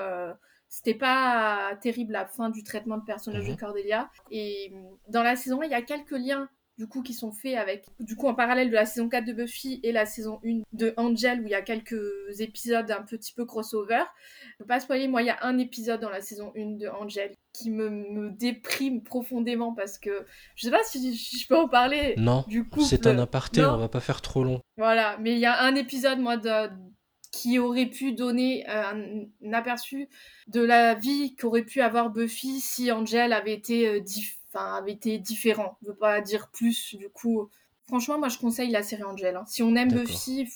[0.69, 3.55] c'était pas terrible la fin du traitement de personnage Mhm.
[3.55, 4.11] de Cordelia.
[4.31, 4.79] Et euh,
[5.09, 7.87] dans la saison 1, il y a quelques liens du coup qui sont faits avec
[7.99, 10.95] du coup en parallèle de la saison 4 de Buffy et la saison 1 de
[10.97, 11.99] Angel où il y a quelques
[12.39, 14.05] épisodes un petit peu crossover.
[14.53, 16.87] Je peux pas spoiler, moi il y a un épisode dans la saison 1 de
[16.87, 21.67] Angel qui me, me déprime profondément parce que je sais pas si, je peux en
[21.67, 22.85] parler Non, du couple.
[22.87, 23.71] c'est un aparté, Non.
[23.75, 24.61] on va pas faire trop long.
[24.77, 26.71] Voilà, mais il y a un épisode, moi, de-
[27.31, 30.09] qui aurait pu donner euh, un, un aperçu
[30.47, 35.19] de la vie qu'aurait pu avoir Buffy si Angel avait été, euh, dif- avait été
[35.19, 35.77] différent.
[35.83, 37.49] Je veux pas dire plus, du coup.
[37.87, 39.37] Franchement, moi, je conseille la série Angel.
[39.37, 39.45] hein.
[39.47, 39.93] Si on aime.
[39.93, 40.47] Buffy,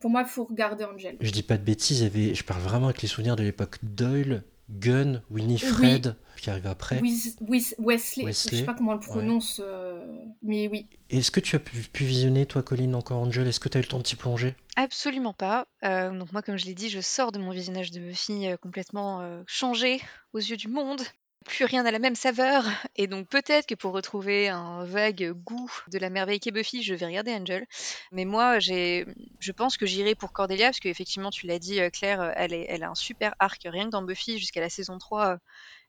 [0.00, 1.16] pour moi, il faut regarder Angel.
[1.20, 4.42] Je dis pas de bêtises, avait, je parle vraiment avec les souvenirs de l'époque Doyle,
[4.70, 7.00] Gunn, Winifred, qui arrive après.
[7.00, 10.04] Wis- Wesley, je Wesley, sais pas comment on le prononce, euh,
[10.42, 10.86] mais oui.
[11.10, 13.46] Est-ce que tu as pu, pu visionner, toi, Colline, encore Angel?
[13.46, 14.54] Est-ce que tu as eu le temps de t'y plonger?
[14.76, 15.66] Absolument pas.
[15.84, 18.56] Euh, donc moi, comme je l'ai dit, je sors de mon visionnage de Buffy euh,
[18.56, 20.00] complètement euh, changé
[20.32, 21.02] aux yeux du monde.
[21.44, 22.64] Plus rien n'a la même saveur.
[22.96, 26.94] Et donc peut-être que pour retrouver un vague goût de la merveille qu'est Buffy, je
[26.94, 27.66] vais regarder Angel.
[28.12, 29.06] Mais moi, j'ai,
[29.40, 32.52] je pense que j'irai pour Cordelia, parce qu'effectivement, tu l'as dit, euh, Claire, euh, elle,
[32.52, 35.38] elle a un super arc, rien que dans Buffy, jusqu'à la saison 3.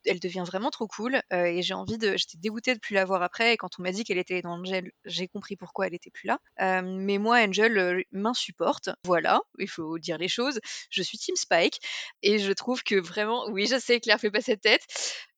[0.05, 3.05] Elle devient vraiment trop cool euh, et j'ai envie de j'étais dégoûtée de plus la
[3.05, 5.93] voir après et quand on m'a dit qu'elle était dans Angel j'ai compris pourquoi elle
[5.93, 6.39] était plus là.
[6.61, 10.59] Euh, mais moi Angel euh, m'insupporte voilà il faut dire les choses.
[10.89, 11.79] Je suis Team Spike
[12.21, 14.83] et je trouve que vraiment oui je sais Claire fait pas cette tête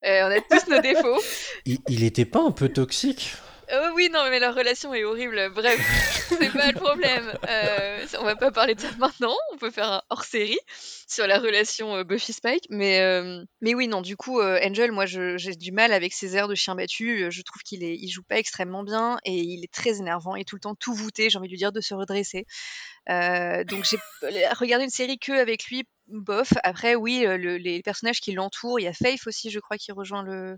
[0.06, 1.21] Euh, on a tous nos défauts.
[1.65, 3.34] Il, il était pas un peu toxique?
[3.71, 5.51] Oh oui, non, mais leur relation est horrible.
[5.54, 5.80] Bref,
[6.30, 7.34] c'est pas le problème.
[7.49, 9.36] Euh, on va pas parler de ça maintenant.
[9.54, 10.60] On peut faire un hors-série
[11.08, 12.67] sur la relation euh, Buffy-Spike.
[12.69, 16.47] Mais, euh, mais oui, non, du coup, Angel, moi, j'ai du mal avec ses airs
[16.47, 17.32] de chien battu.
[17.32, 20.56] Je trouve qu'il il joue pas extrêmement bien et il est très énervant et tout
[20.56, 21.30] le temps tout voûté.
[21.30, 22.45] J'ai envie de lui dire de se redresser.
[23.08, 23.97] Donc j'ai
[24.54, 26.53] regardé une série que avec lui, bof.
[26.63, 29.77] Après, oui, euh, le- les personnages qui l'entourent, il y a Faith aussi, je crois,
[29.77, 30.57] qui rejoint le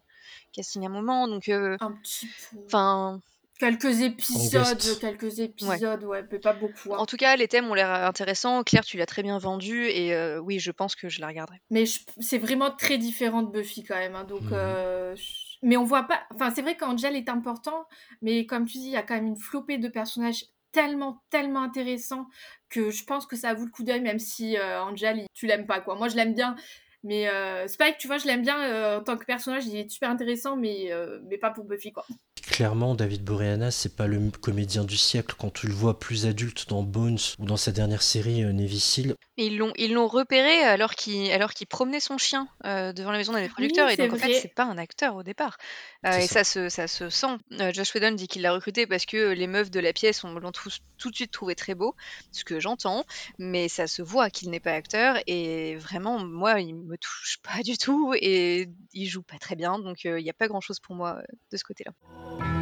[0.53, 1.27] casting à un moment.
[1.27, 2.57] Donc, euh, Un petit peu.
[2.65, 3.21] enfin,
[3.60, 6.93] Quelques épisodes, quelques épisodes, ouais, mais pas beaucoup.
[6.93, 6.97] hein.
[6.99, 8.63] En tout cas, les thèmes ont l'air intéressants.
[8.63, 11.57] Claire, tu l'as très bien vendu et euh, oui, je pense que je la regarderai.
[11.71, 14.13] Mais je- c'est vraiment très différent de Buffy quand même.
[14.15, 14.53] hein, donc, Mhm.
[14.53, 16.21] euh, je- mais on voit pas.
[16.36, 17.88] Enfin, c'est vrai qu'Angel est important,
[18.21, 20.45] mais comme tu dis, il y a quand même une flopée de personnages
[20.78, 22.28] tellement, tellement intéressants
[22.70, 25.66] que je pense que ça vaut le coup d'œil, même si euh, Angel, tu l'aimes
[25.66, 25.96] pas, quoi.
[25.96, 26.56] Moi, je l'aime bien.
[27.04, 29.90] Mais euh, Spike, tu vois, je l'aime bien euh, en tant que personnage, il est
[29.90, 32.06] super intéressant, mais, euh, mais pas pour Buffy, quoi.
[32.44, 36.70] Clairement, David Boreanaz, c'est pas le comédien du siècle quand tu le vois plus adulte
[36.70, 39.16] dans Bones ou dans sa dernière série Navy Seal.
[39.39, 43.19] Ils l'ont, ils l'ont repéré alors qu'il, alors qu'il promenait son chien euh, devant la
[43.19, 43.88] maison d'un des producteurs.
[43.89, 45.58] et donc, en fait, c'est pas un acteur au départ.
[46.08, 46.43] Euh, et ça.
[46.43, 47.38] ça se, ça se sent.
[47.60, 50.34] Euh, Josh Whedon dit qu'il l'a recruté parce que les meufs de la pièce ont,
[50.39, 51.95] l'ont tous- tout de suite trouvé très beau,
[52.32, 53.06] ce que j'entends.
[53.38, 55.17] Mais ça se voit qu'il n'est pas acteur.
[55.28, 58.13] Et vraiment, moi, il me touche pas du tout.
[58.19, 59.78] Et il joue pas très bien.
[59.78, 61.21] Donc, euh, il n'y a pas grand chose pour moi euh,
[61.52, 62.57] de ce côté-là.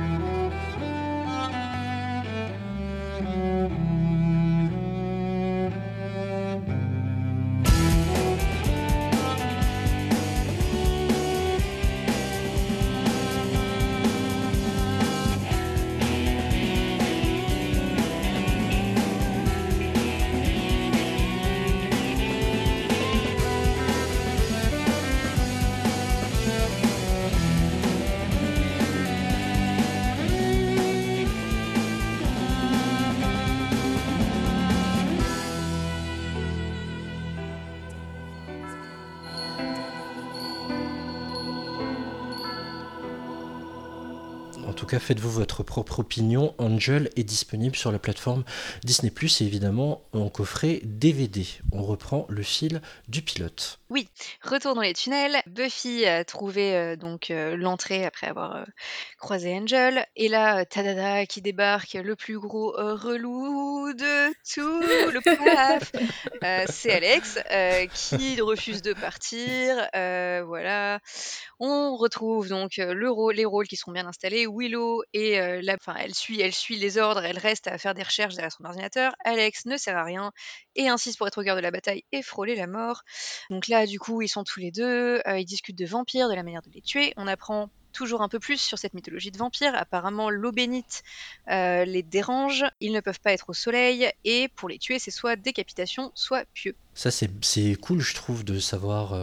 [44.96, 46.54] Cas, faites-vous votre propre opinion.
[46.58, 48.44] Angel est disponible sur la plateforme
[48.84, 49.12] Disney⁇
[49.44, 51.46] et évidemment en coffret DVD.
[51.72, 53.80] On reprend le fil du pilote.
[53.90, 54.08] Oui,
[54.42, 55.42] retour dans les tunnels.
[55.48, 58.64] Buffy a trouvé euh, donc euh, l'entrée après avoir euh,
[59.20, 60.06] croisé Angel.
[60.16, 64.82] Et là, Tadada qui débarque, le plus gros relou de tout
[65.12, 65.92] le paf.
[66.72, 67.40] c'est Alex
[67.94, 69.88] qui refuse de partir.
[70.46, 71.00] voilà.
[71.60, 74.46] On retrouve donc le rôle, les rôles qui sont bien installés.
[74.48, 77.24] Willow et la, elle suit, les ordres.
[77.24, 79.14] Elle reste à faire des recherches derrière son ordinateur.
[79.24, 80.32] Alex ne sert à rien
[80.76, 83.04] et insiste pour être au cœur de la bataille et frôler la mort.
[83.50, 86.44] Donc là, du coup, ils sont tous les deux, ils discutent de vampires, de la
[86.44, 87.14] manière de les tuer.
[87.18, 89.74] On apprend toujours un peu plus sur cette mythologie de vampires.
[89.74, 91.04] Apparemment, l'eau bénite
[91.48, 95.38] les dérange, ils ne peuvent pas être au soleil, et pour les tuer, c'est soit
[95.38, 96.76] décapitation, soit pieux.
[96.94, 99.14] Ça, c'est cool, je trouve, de savoir.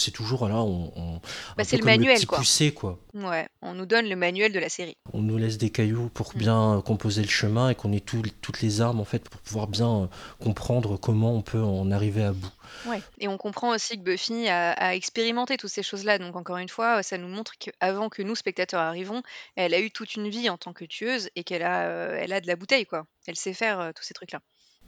[0.00, 1.20] C'est toujours là, on.
[1.56, 2.38] bah, c'est le manuel, le quoi.
[2.38, 2.98] Poussé, quoi.
[3.14, 4.96] Ouais, on nous donne le manuel de la série.
[5.12, 6.38] On nous laisse des cailloux pour mm.
[6.38, 10.08] bien composer le chemin et qu'on ait toutes les armes, en fait, pour pouvoir bien
[10.40, 12.52] comprendre comment on peut en arriver à bout.
[12.86, 13.02] Ouais.
[13.18, 16.18] Et on comprend aussi que Buffy a, expérimenté toutes ces choses-là.
[16.18, 19.22] Donc encore une fois, ça nous montre qu'avant que nous, spectateurs, arrivons,
[19.56, 22.32] elle a eu toute une vie en tant que tueuse et qu'elle a, euh, elle
[22.32, 23.06] a de la bouteille, quoi.
[23.26, 24.40] Elle sait faire euh, tous ces trucs-là.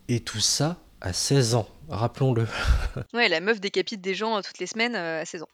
[0.09, 2.47] Et tout ça à 16 ans, rappelons-le.
[3.13, 5.49] ouais, la meuf décapite des gens euh, toutes les semaines à 16 ans.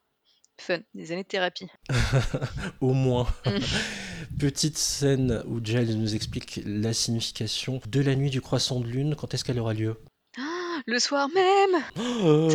[0.60, 1.66] Fun, des années de thérapie.
[2.80, 3.26] Au moins.
[3.44, 3.58] Mm.
[4.38, 9.16] Petite scène où Giles nous explique la signification de la nuit du croissant de lune.
[9.16, 9.96] Quand est-ce qu'elle aura lieu?
[10.86, 11.82] Le soir même.
[12.22, 12.48] Oh.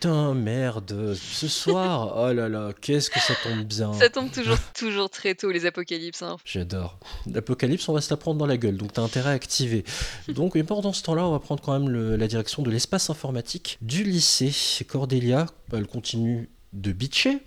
[0.00, 3.92] Putain, merde, ce soir, oh là là, qu'est-ce que ça tombe bien.
[3.94, 6.22] Ça tombe toujours, toujours très tôt, les apocalypses.
[6.22, 6.36] Hein.
[6.44, 7.00] J'adore.
[7.26, 9.84] L'apocalypse, on va se la prendre dans la gueule, donc t'as intérêt à activer.
[10.28, 13.76] Donc, et pendant ce temps-là, on va prendre quand même la direction de l'espace informatique
[13.82, 14.52] du lycée.
[14.86, 17.40] Cordelia, elle continue de bitcher,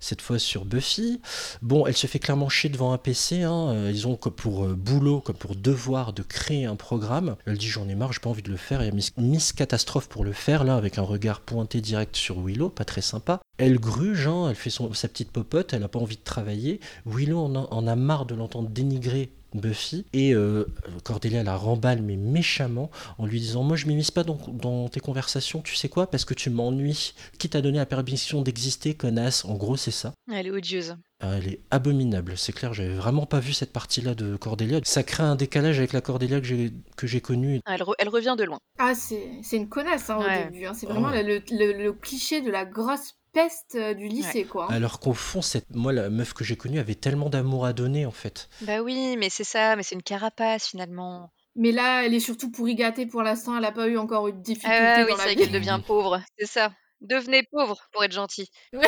[0.00, 1.20] cette fois sur Buffy.
[1.62, 3.42] Bon, elle se fait clairement chier devant un PC.
[3.42, 3.70] Hein.
[3.70, 7.36] Euh, ils ont comme pour euh, boulot, comme pour devoir de créer un programme.
[7.46, 8.82] Elle dit j'en ai marre, j'ai pas envie de le faire.
[8.82, 12.40] Il y a Miss, Catastrophe pour le faire, là, avec un regard pointé direct sur
[12.40, 13.40] Willow, pas très sympa.
[13.58, 16.80] Elle gruge, hein, elle fait son, sa petite popote, elle a pas envie de travailler.
[17.06, 20.66] Willow en a marre de l'entendre dénigrer Buffy et euh,
[21.04, 25.60] Cordelia la remballe mais méchamment en lui disant moi je m'immisce pas dans, tes conversations
[25.60, 27.14] tu sais quoi parce que tu m'ennuies.
[27.38, 29.44] Qui t'a donné la permission d'exister connasse?
[29.44, 30.12] En gros c'est ça.
[30.32, 30.96] Elle est odieuse.
[31.20, 34.80] Ah, elle est abominable c'est clair j'avais vraiment pas vu cette partie là de Cordelia.
[34.84, 37.60] Ça crée un décalage avec la Cordelia que j'ai que j'ai connue.
[37.66, 38.58] Elle, elle, revient de loin.
[38.78, 40.74] Ah c'est une connasse hein, au début hein.
[40.74, 41.22] c'est vraiment oh.
[41.22, 44.66] le, le cliché de la grosse peste euh, du lycée, quoi.
[44.66, 44.74] Hein.
[44.74, 45.74] Alors qu'au fond, cette...
[45.74, 48.48] moi, la meuf que j'ai connue avait tellement d'amour à donner, en fait.
[48.62, 51.32] Bah oui, mais c'est ça, mais c'est une carapace, finalement.
[51.54, 54.28] Mais là, elle est surtout pour y gâter pour l'instant, elle n'a pas eu encore
[54.28, 56.72] une difficulté ah, oui, c'est qu'elle devient pauvre, c'est ça.
[57.02, 58.48] Devenez pauvre pour être gentil.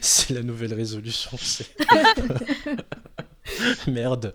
[0.00, 1.30] c'est la nouvelle résolution.
[3.86, 4.34] Merde.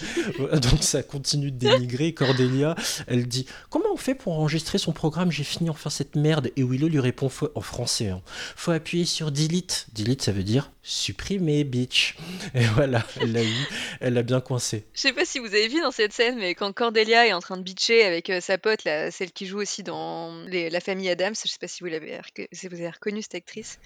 [0.38, 2.12] Donc ça continue de dénigrer.
[2.14, 2.74] Cordelia,
[3.06, 5.30] elle dit Comment on fait pour enregistrer son programme?
[5.30, 6.50] J'ai fini enfin cette merde.
[6.56, 8.22] Et Willow lui répond en français hein.
[8.56, 9.86] Faut appuyer sur delete.
[9.94, 12.16] Delete, ça veut dire supprimer, bitch.
[12.54, 13.66] Et voilà, elle l'a eu.
[14.00, 14.86] Elle l'a bien coincé.
[14.94, 17.40] Je sais pas si vous avez vu dans cette scène, mais quand Cordelia est en
[17.40, 21.34] train de bitcher avec euh, sa pote, celle qui joue aussi dans la famille Adams,
[21.34, 22.18] je sais pas si vous, l'avez
[22.52, 23.78] si vous avez reconnu cette actrice.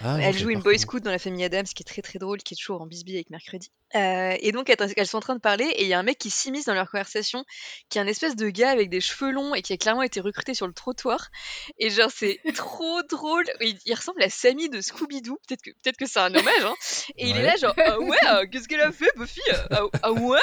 [0.00, 2.38] Ah, elle joue une boy scout dans la famille Adams qui est très très drôle,
[2.38, 3.70] qui est toujours en bisbille avec Mercredi.
[3.96, 6.18] Euh, et donc elles sont en train de parler et il y a un mec
[6.18, 7.44] qui s'immisce dans leur conversation,
[7.88, 10.20] qui est un espèce de gars avec des cheveux longs et qui a clairement été
[10.20, 11.28] recruté sur le trottoir.
[11.78, 13.44] Et genre c'est trop drôle.
[13.60, 15.38] Il, ressemble à Sammy de Scooby-Doo.
[15.46, 16.64] Peut-être que peut-être que c'est un hommage.
[16.64, 16.74] Hein.
[17.18, 20.12] Et il est là genre ah ouais euh, qu'est-ce qu'elle a fait Buffy ah, ah,
[20.12, 20.40] ouais?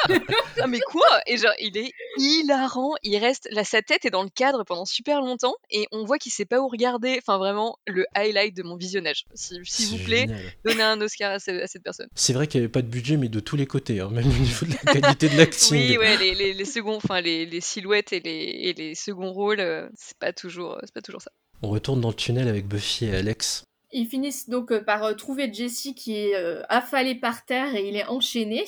[0.62, 1.08] Ah mais quoi?
[1.28, 2.94] Et genre il est hilarant.
[3.04, 6.20] Il reste là sa tête est dans le cadre pendant super longtemps et on voit
[6.20, 7.18] qu'il sait pas où regarder.
[7.22, 9.26] Enfin vraiment le highlight de mon visionnage.
[9.34, 10.28] S'il vous plaît,
[10.64, 12.08] donnez un Oscar à, cette personne.
[12.16, 14.28] C'est vrai qu'il n'y avait pas de budget mais de tous les côtés, hein, même
[14.28, 15.78] au niveau de la qualité de l'acting.
[15.78, 19.32] oui, ouais, les, les, les seconds, enfin les, les, silhouettes et les, et les seconds
[19.32, 21.32] rôles, euh, c'est pas toujours, c'est pas toujours ça.
[21.62, 23.66] On retourne dans le tunnel avec Buffy et Alex.
[23.94, 26.34] Ils finissent donc euh, par euh, trouver Jesse qui est
[26.70, 28.66] affalé par terre et il est enchaîné.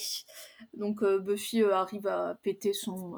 [0.78, 3.14] Donc Buffy arrive à péter son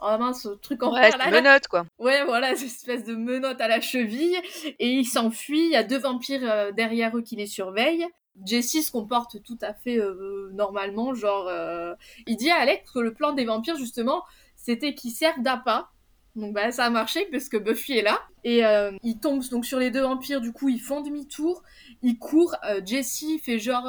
[0.00, 1.86] oh mince truc en ouais, menotte quoi.
[1.98, 4.36] Ouais voilà cette espèce de menotte à la cheville
[4.78, 5.66] et il s'enfuit.
[5.66, 8.06] Il y a deux vampires derrière eux qui les surveillent.
[8.44, 11.94] Jesse se comporte tout à fait euh, normalement, genre euh,
[12.26, 14.24] il dit à Alex que le plan des vampires justement
[14.56, 15.88] c'était qu'ils servent d'appât.
[16.36, 19.64] Donc bah ça a marché parce que Buffy est là et euh, il tombe donc
[19.64, 20.40] sur les deux vampires.
[20.40, 21.62] Du coup ils font demi-tour,
[22.02, 22.54] ils courent.
[22.84, 23.88] Jesse fait genre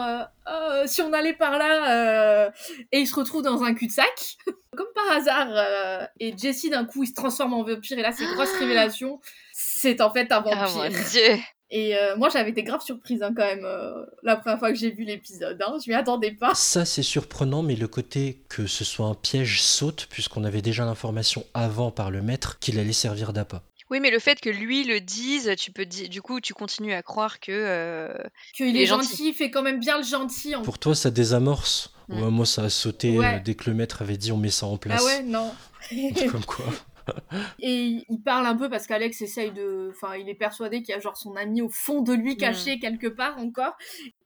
[0.49, 2.49] oh, si on allait par là
[2.91, 4.37] et il se retrouve dans un cul-de-sac
[4.75, 6.07] comme par hasard.
[6.19, 9.19] et Jesse d'un coup il se transforme en vampire et là c'est grosse révélation.
[9.51, 10.69] C'est en fait un ah, vampire.
[10.75, 11.37] Oh mon dieu
[11.71, 14.77] Et euh, moi, j'avais été grave surprise hein, quand même euh, la première fois que
[14.77, 15.61] j'ai vu l'épisode.
[15.61, 15.77] Hein.
[15.85, 16.55] Je m'y attendais pas.
[16.55, 20.83] Ça, c'est surprenant, mais le côté que ce soit un piège saute, puisqu'on avait déjà
[20.85, 23.61] l'information avant par le maître qu'il allait servir d'appât.
[23.91, 27.01] Oui, mais le fait que lui le dise, tu peux du coup, tu continues à
[27.01, 27.51] croire que.
[27.51, 28.13] euh,
[28.55, 29.27] Qu'il Il est est gentil, gentil.
[29.29, 30.55] il fait quand même bien le gentil.
[30.55, 32.23] en- Pour toi, ça désamorce Mm.
[32.23, 33.35] Ouais, moi, ça a sauté Ouais.
[33.35, 34.99] euh, dès que le maître avait dit on met ça en place.
[34.99, 35.51] Ah ouais, non.
[36.31, 36.65] Comme quoi.
[37.59, 39.91] Et il parle un peu parce qu'Alex essaye de.
[39.91, 42.79] Enfin, il est persuadé qu'il y a genre son ami au fond de lui caché
[42.79, 43.75] quelque part encore.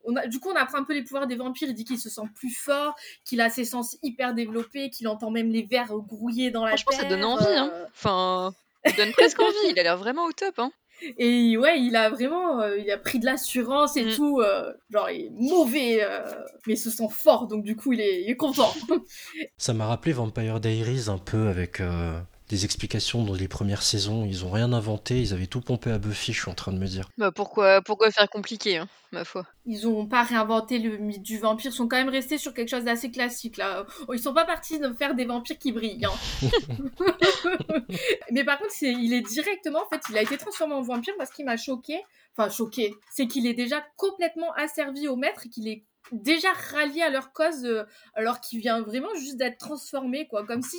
[0.06, 0.28] On a...
[0.28, 1.70] Du coup, on apprend un peu les pouvoirs des vampires.
[1.70, 5.32] Il dit qu'il se sent plus fort, qu'il a ses sens hyper développés, qu'il entend
[5.32, 7.10] même les vers grouiller dans la Franchement, ça terre.
[7.10, 7.70] donne envie, hein.
[7.74, 8.54] euh, Enfin,
[8.86, 9.56] ça donne presque envie.
[9.72, 10.72] Il a l'air vraiment au top, hein.
[11.18, 14.16] Et ouais, il a vraiment, euh, il a pris de l'assurance et Mm.
[14.16, 14.40] tout.
[14.40, 16.22] euh, genre, il est mauvais, euh,
[16.66, 18.72] mais il se sent fort, donc du coup, il est, il est content.
[19.58, 22.18] Ça m'a rappelé Vampire Diaries un peu avec euh,
[22.50, 24.26] des explications dans les premières saisons.
[24.26, 26.78] Ils ont rien inventé, ils avaient tout pompé à Buffy, je suis en train de
[26.78, 27.10] me dire.
[27.18, 29.46] Bah pourquoi, pourquoi faire compliqué, hein, ma foi?
[29.66, 32.70] Ils ont pas réinventé le mythe du vampire, ils sont quand même restés sur quelque
[32.70, 33.86] chose d'assez classique là.
[34.08, 36.06] Oh, Ils sont pas partis de faire des vampires qui brillent.
[36.06, 36.12] hein.
[38.32, 41.14] mais par contre, c'est, il est directement, en fait, il a été transformé en vampire
[41.18, 42.00] parce qu'il m'a choqué.
[42.36, 42.94] Enfin, choqué.
[43.12, 47.34] C'est qu'il est déjà complètement asservi au maître et qu'il est déjà rallié à leur
[47.34, 50.78] cause euh, alors qu'il vient vraiment juste d'être transformé quoi comme si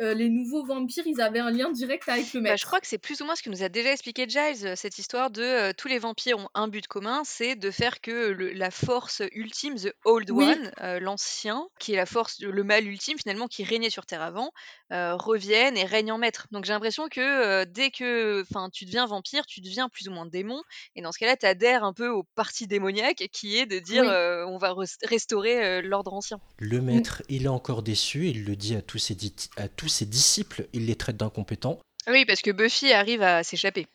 [0.00, 2.80] euh, les nouveaux vampires ils avaient un lien direct avec le Bah, maître je crois
[2.80, 5.30] que c'est plus ou moins ce que nous a déjà expliqué Giles, euh, cette histoire
[5.30, 9.22] de tous les vampires ont un but commun, c'est de faire que le- la force
[9.32, 10.60] ultime, the old Oui.
[10.60, 14.52] one, l'ancien, qui est la force, le mal ultime finalement, qui régnait sur Terre avant,
[14.90, 16.46] revienne et règne en maître.
[16.50, 20.26] Donc j'ai l'impression que dès que enfin, tu deviens vampire, tu deviens plus ou moins
[20.26, 20.62] démon,
[20.96, 24.04] et dans ce cas-là, tu adhères un peu au parti démoniaque qui est de dire
[24.04, 24.20] Oui.
[24.46, 26.40] on va res- restaurer euh, l'ordre ancien.
[26.58, 29.88] Le maître, il est encore déçu, il le dit à tous ses, di- à tous
[29.88, 31.78] ses disciples, il les traite d'incompétents.
[32.08, 33.86] Oui, parce que Buffy arrive à s'échapper.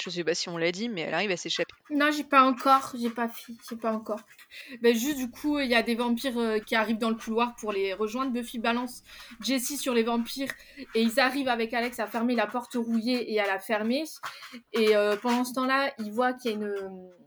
[0.00, 1.74] Je sais pas si on l'a dit, mais elle arrive à s'échapper.
[1.90, 4.20] Non, j'ai pas encore, j'ai pas fait, j'ai pas encore.
[4.80, 7.54] Ben juste du coup, il y a des vampires euh, qui arrivent dans le couloir
[7.56, 8.32] pour les rejoindre.
[8.32, 9.02] Buffy balance
[9.42, 10.50] Jessie sur les vampires
[10.94, 14.04] et ils arrivent avec Alex à fermer la porte rouillée et à la fermer.
[14.72, 16.74] Et euh, pendant ce temps-là, ils voient qu'il y a une,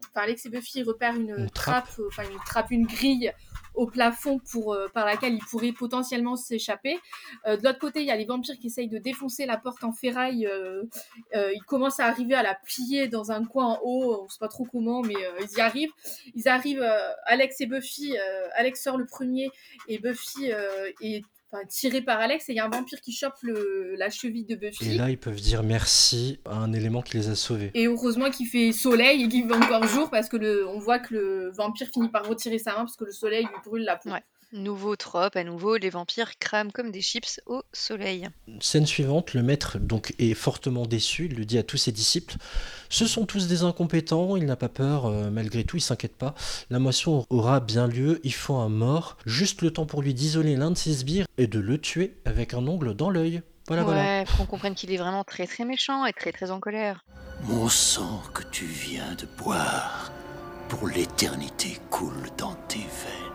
[0.09, 1.87] enfin Alex et Buffy repèrent une, Une trappe.
[1.99, 3.31] euh, enfin une trappe, une grille
[3.75, 6.97] au plafond pour euh, par laquelle ils pourraient potentiellement s'échapper.
[7.45, 9.83] Euh, de l'autre côté, il y a les vampires qui essayent de défoncer la porte
[9.83, 10.47] en ferraille.
[10.47, 10.83] euh,
[11.33, 14.47] ils commencent à arriver à la plier dans un coin en haut, on sait pas
[14.47, 15.91] trop comment, mais ils y arrivent.
[16.35, 16.85] Ils arrivent,
[17.25, 18.17] Alex et Buffy,
[18.53, 19.49] Alex sort le premier
[19.87, 20.51] et Buffy
[21.01, 21.23] est
[21.55, 24.45] enfin, tirée par Alex et il y a un vampire qui chope le- la cheville
[24.45, 24.91] de Buffy.
[24.91, 27.71] Et là, ils peuvent dire merci à un élément qui les a sauvés.
[27.73, 30.99] Et heureusement qu'il fait soleil et qu'il fait encore jour parce que le, on voit
[30.99, 33.95] que le vampire finit par retirer sa main parce que le soleil lui brûle la
[33.97, 34.09] peau.
[34.09, 34.23] Ouais.
[34.55, 38.29] Nouveau trope, à nouveau, les vampires crament comme des chips au soleil.
[38.61, 42.35] Scène suivante, le maître donc est fortement déçu, il le dit à tous ses disciples.
[42.87, 46.35] Ce sont tous des incompétents, il n'a pas peur, euh, malgré tout, il s'inquiète pas.
[46.69, 50.55] La moisson aura bien lieu, il faut un mort, juste le temps pour lui d'isoler
[50.55, 53.41] l'un de ses sbires et de le tuer avec un ongle dans l'œil.
[53.67, 54.23] Voilà, ouais, voilà.
[54.23, 57.03] pour qu'on comprenne qu'il est vraiment très très méchant et très très en colère.
[57.43, 60.13] Mon sang que tu viens de boire,
[60.69, 63.34] pour l'éternité coule dans tes veines.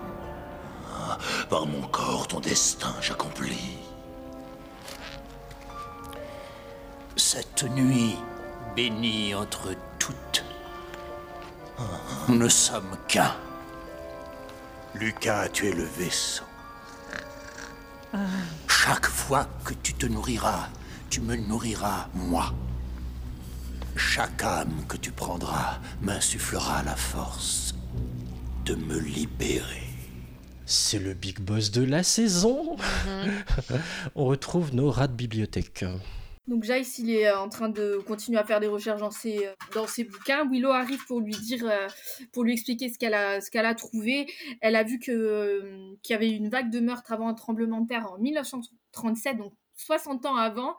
[1.49, 3.79] Par mon corps, ton destin j'accomplis.
[7.17, 8.17] Cette nuit,
[8.77, 10.45] bénie entre toutes,
[12.29, 13.35] nous ne sommes qu'un.
[14.95, 16.45] Lucas, tu es le vaisseau.
[18.69, 20.69] Chaque fois que tu te nourriras,
[21.11, 22.53] tu me nourriras, moi.
[23.97, 27.75] Chaque âme que tu prendras m'insufflera la force
[28.65, 29.90] de me libérer.
[30.73, 32.77] C'est le big boss de la saison.
[34.15, 35.85] On retrouve nos rats de bibliothèque.
[36.47, 39.49] Donc Jace, il est euh, en train de continuer à faire des recherches dans ses,
[39.49, 40.49] euh, dans ses bouquins.
[40.49, 41.89] Willow arrive pour lui dire, euh,
[42.33, 44.29] pour lui expliquer ce qu'elle a, ce qu'elle a trouvé.
[44.61, 47.89] Elle a vu que, qu'il y avait une vague de meurtre avant un tremblement de
[47.89, 50.77] terre en 1937, donc 60 ans avant.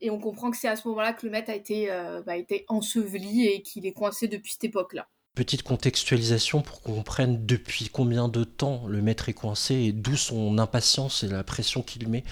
[0.00, 2.32] Et on comprend que c'est à ce moment-là que le maître a été, euh, bah,
[2.32, 5.08] a été enseveli et qu'il est coincé depuis cette époque-là.
[5.40, 10.14] Petite contextualisation pour qu'on comprenne depuis combien de temps le maître est coincé et d'où
[10.14, 12.24] son impatience et la pression qu'il met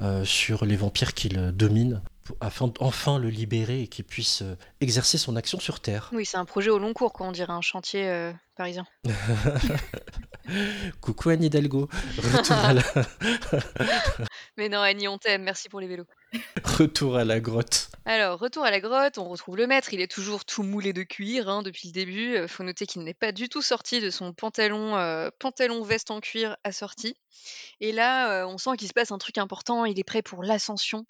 [0.00, 4.54] euh, sur les vampires qu'il domine pour- afin d'enfin le libérer et qu'il puisse euh,
[4.80, 6.08] exercer son action sur Terre.
[6.14, 8.86] Oui, c'est un projet au long cours, quoi, on dirait un chantier euh, parisien.
[11.02, 12.82] Coucou Anne Hidalgo, retour à la,
[14.56, 16.06] Mais non, Annie, on t'aime, merci pour les vélos.
[16.64, 17.90] retour à la grotte.
[18.04, 21.02] Alors, retour à la grotte, on retrouve le maître, il est toujours tout moulé de
[21.02, 22.36] cuir hein, depuis le début.
[22.36, 26.10] Euh, faut noter qu'il n'est pas du tout sorti de son pantalon, euh, pantalon veste
[26.10, 27.16] en cuir assorti.
[27.80, 30.42] Et là, euh, on sent qu'il se passe un truc important, il est prêt pour
[30.42, 31.06] l'ascension.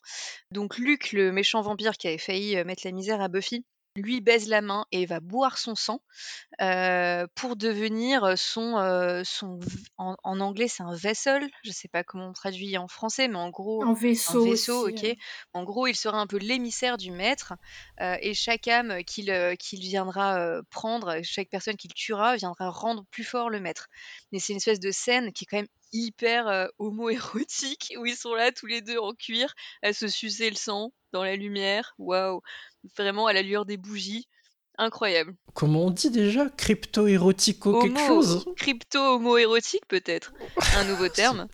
[0.51, 3.65] Donc Luc, le méchant vampire qui avait failli mettre la misère à Buffy,
[3.97, 6.01] lui baise la main et va boire son sang
[6.61, 9.59] euh, pour devenir son, euh, son
[9.97, 13.39] en, en anglais c'est un vessel, je sais pas comment on traduit en français, mais
[13.39, 14.43] en gros Un vaisseau.
[14.43, 15.17] un vaisseau, aussi, ok.
[15.55, 17.55] En gros, il sera un peu l'émissaire du maître
[18.01, 19.31] euh, et chaque âme qu'il
[19.81, 23.89] viendra prendre, chaque personne qu'il tuera viendra rendre plus fort le maître.
[24.33, 28.35] Mais c'est une espèce de scène qui est quand même hyper homo-érotique où ils sont
[28.35, 31.95] là tous les deux en cuir à se sucer le sang dans la lumière.
[31.99, 32.41] Waouh!
[32.97, 34.27] Vraiment à la lueur des bougies.
[34.79, 35.35] Incroyable.
[35.55, 40.35] Comment on dit déjà Crypto-érotico quelque Homo, chose crypto-homo-érotique peut-être,
[40.77, 41.49] un nouveau terme.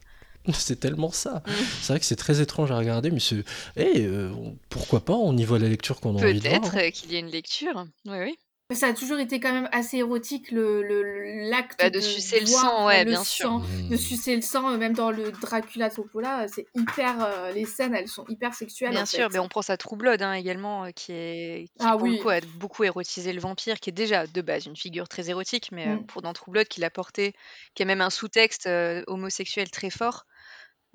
[0.52, 1.42] C'est tellement ça.
[1.46, 1.50] Mm.
[1.80, 3.44] C'est vrai que c'est très étrange à regarder, mais c'est.
[3.76, 4.32] Eh, euh,
[4.68, 6.40] pourquoi pas On y voit la lecture qu'on a envie de.
[6.40, 6.90] Peut-être hein.
[6.90, 7.86] qu'il y ait une lecture.
[8.06, 8.36] Oui, oui.
[8.70, 12.46] Ça a toujours été quand même assez érotique le le- l'acte Bah, de sucer le
[12.46, 13.50] sang, ouais, le bien sûr.
[13.50, 13.90] sang, Mmh.
[13.90, 17.66] de sucer le sang, euh, même dans le Dracula de Coppola, c'est hyper, euh, les
[17.66, 18.96] scènes, elles sont hyper sexuelles.
[18.96, 19.30] Bien en sûr, fait.
[19.30, 22.16] mais on pense à True Blood hein, également, euh, qui est qui Ah pour le
[22.16, 22.16] oui.
[22.16, 25.68] coup a beaucoup érotisé le vampire, qui est déjà de base une figure très érotique,
[25.70, 26.08] mais euh, Mm.
[26.08, 27.32] pour dans True Blood, qui l'a porté,
[27.74, 30.26] qui a même un sous-texte euh, homosexuel très fort,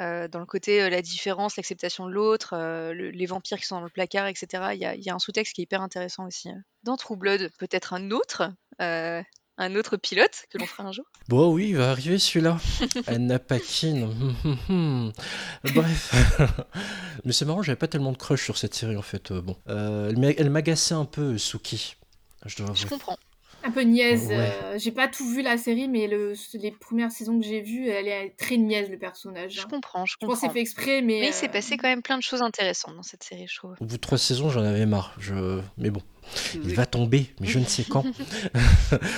[0.02, 3.66] euh, dans le côté euh, la différence, l'acceptation de l'autre, euh, le- les vampires qui
[3.66, 4.70] sont dans le placard, etc.
[4.74, 6.50] Il y a, il y a un sous-texte qui est hyper intéressant aussi.
[6.84, 8.52] Dans True Blood, peut-être un autre,
[9.60, 11.06] un autre pilote que l'on fera un jour.
[11.30, 12.58] Bon, oui, il va arriver celui-là.
[13.08, 14.08] Anna Paquin.
[15.64, 16.14] Bref.
[17.26, 19.34] Mais c'est marrant, j'avais pas tellement de crush sur cette série en fait.
[19.34, 21.96] Bon, elle m'a- elle m'agaçait un peu, Suki.
[22.46, 23.18] Je dois Je comprends.
[23.68, 24.28] Un peu niaise.
[24.30, 24.36] Ouais.
[24.38, 27.88] euh, j'ai pas tout vu la série, mais le, les premières saisons que j'ai vues,
[27.90, 29.54] elle est très niaise le personnage.
[29.54, 29.66] Je hein.
[29.70, 30.54] comprends, je Je pense que c'est comprends.
[30.54, 31.20] fait exprès, mais.
[31.20, 33.58] Mais il s'est euh, passé quand même plein de choses intéressantes dans cette série, je
[33.58, 33.72] trouve.
[33.82, 35.14] Au bout de trois saisons, j'en avais marre.
[35.20, 35.60] Je...
[35.78, 36.02] Mais bon,
[36.54, 38.04] il va tomber, mais je ne sais quand.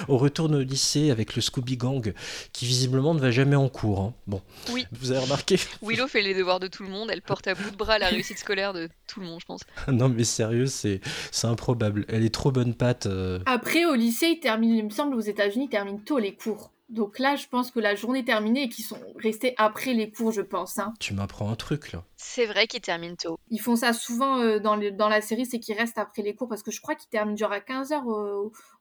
[0.08, 2.14] On retourne au lycée avec le Scooby Gang,
[2.54, 4.00] qui visiblement ne va jamais en cours.
[4.02, 4.14] hein.
[4.28, 4.42] Bon,
[4.72, 4.86] Oui.
[4.92, 7.70] vous avez remarqué Willow fait les devoirs de tout le monde, elle porte à bout
[7.72, 9.62] de bras la réussite scolaire de tout le monde, je pense.
[9.88, 11.02] Non, mais sérieux, c'est
[11.32, 12.06] c'est improbable.
[12.10, 13.06] Elle est trop bonne patte.
[13.06, 13.40] euh.
[13.46, 16.72] Après, au lycée, ils terminent, il me semble, aux États-Unis, ils terminent tôt les cours.
[16.90, 20.10] Donc là, je pense que la journée est terminée et qu'ils sont restés après les
[20.12, 20.80] cours, je pense.
[20.80, 20.94] hein.
[21.00, 22.04] Tu m'apprends un truc là.
[22.18, 23.38] C'est vrai qu'il termine tôt.
[23.52, 26.34] Ils font ça souvent euh, dans, le- dans la série, c'est qu'ils restent après les
[26.34, 28.04] cours parce que je crois qu'ils terminent genre à 15h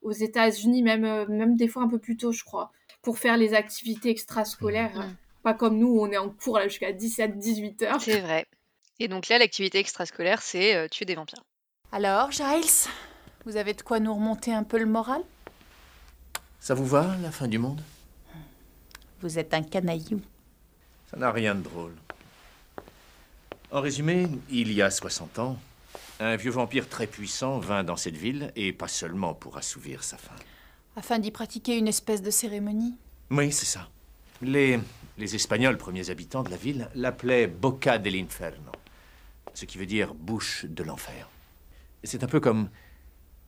[0.03, 3.37] aux États-Unis, même, euh, même des fois un peu plus tôt, je crois, pour faire
[3.37, 4.97] les activités extrascolaires.
[4.97, 5.15] Mm.
[5.43, 8.01] Pas comme nous, où on est en cours là jusqu'à 17-18 heures.
[8.01, 8.47] C'est vrai.
[9.01, 11.45] Et donc là, l'activité extrascolaire, c'est euh, tuer des vampires.
[11.93, 12.89] Alors, Giles,
[13.45, 15.23] vous avez de quoi nous remonter un peu le moral?
[16.61, 17.81] Ça vous va, la fin du monde?
[19.21, 20.21] Vous êtes un canaillou.
[21.11, 21.95] Ça n'a rien de drôle.
[23.71, 25.59] En résumé, il y a 60 ans,
[26.21, 30.17] un vieux vampire très puissant vint dans cette ville, et pas seulement pour assouvir sa
[30.17, 30.37] faim.
[30.97, 32.95] Afin d'y pratiquer une espèce de cérémonie.
[33.31, 33.89] Oui, c'est ça.
[34.41, 34.79] Les,
[35.19, 38.73] les Espagnols, premiers habitants de la ville, l'appelaient Boca del Inferno,
[39.53, 41.29] ce qui veut dire bouche de l'enfer.
[42.05, 42.71] C'est un peu comme,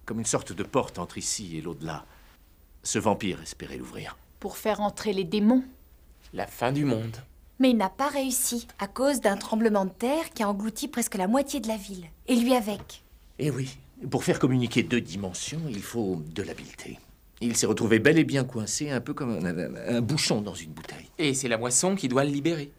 [0.05, 2.05] comme une sorte de porte entre ici et l'au-delà.
[2.83, 4.17] Ce vampire espérait l'ouvrir.
[4.41, 5.63] Pour faire entrer les démons.
[6.33, 7.17] La fin du monde.
[7.59, 11.17] Mais il n'a pas réussi à cause d'un tremblement de terre qui a englouti presque
[11.17, 12.07] la moitié de la ville.
[12.27, 13.03] Et lui avec.
[13.39, 13.77] Eh oui,
[14.11, 16.99] pour faire communiquer deux dimensions, il faut de l'habileté.
[17.43, 20.55] Il s'est retrouvé bel et bien coincé, un peu comme un, un- un bouchon dans
[20.55, 21.09] une bouteille.
[21.19, 22.71] Et c'est la moisson qui doit le libérer.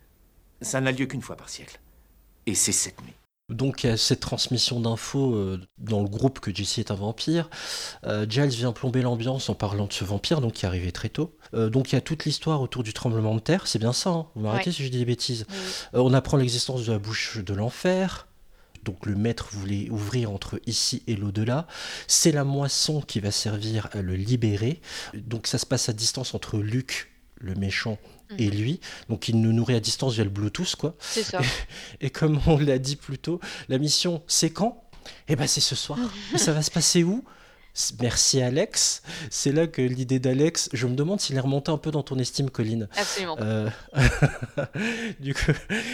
[0.61, 1.79] Ça n'a lieu qu'une fois par siècle.
[2.47, 3.13] Et c'est cette nuit.
[3.49, 6.95] Donc il y a cette transmission d'infos euh, dans le groupe que Jesse est un
[6.95, 7.49] vampire.
[8.05, 11.09] Euh, Giles vient plomber l'ambiance en parlant de ce vampire, donc qui est arrivé très
[11.09, 11.35] tôt.
[11.53, 14.09] Euh, donc il y a toute l'histoire autour du tremblement de terre, c'est bien ça,
[14.11, 14.73] hein vous m'arrêtez Ouais.
[14.75, 15.45] si je dis des bêtises.
[15.93, 18.27] Euh, on apprend l'existence de la bouche de l'enfer.
[18.83, 21.67] Donc le maître voulait ouvrir entre ici et l'au-delà.
[22.07, 24.81] C'est la moisson qui va servir à le libérer.
[25.13, 27.99] Donc ça se passe à distance entre Luc, le méchant,
[28.37, 28.55] et Mhm.
[28.55, 28.79] lui.
[29.09, 30.95] Donc il nous nourrit à distance via le Bluetooth, quoi.
[30.99, 31.41] C'est ça.
[31.99, 34.83] Et comme on l'a dit plus tôt, la mission, c'est quand?
[35.27, 35.97] Eh ben, c'est ce soir.
[36.31, 37.23] Mais ça va se passer où?
[38.01, 39.01] Merci Alex.
[39.29, 42.17] C'est là que l'idée d'Alex, je me demande s'il est remonté un peu dans ton
[42.19, 42.87] estime, Colline.
[42.97, 43.37] Absolument.
[43.41, 43.69] Euh,
[45.19, 45.51] du coup,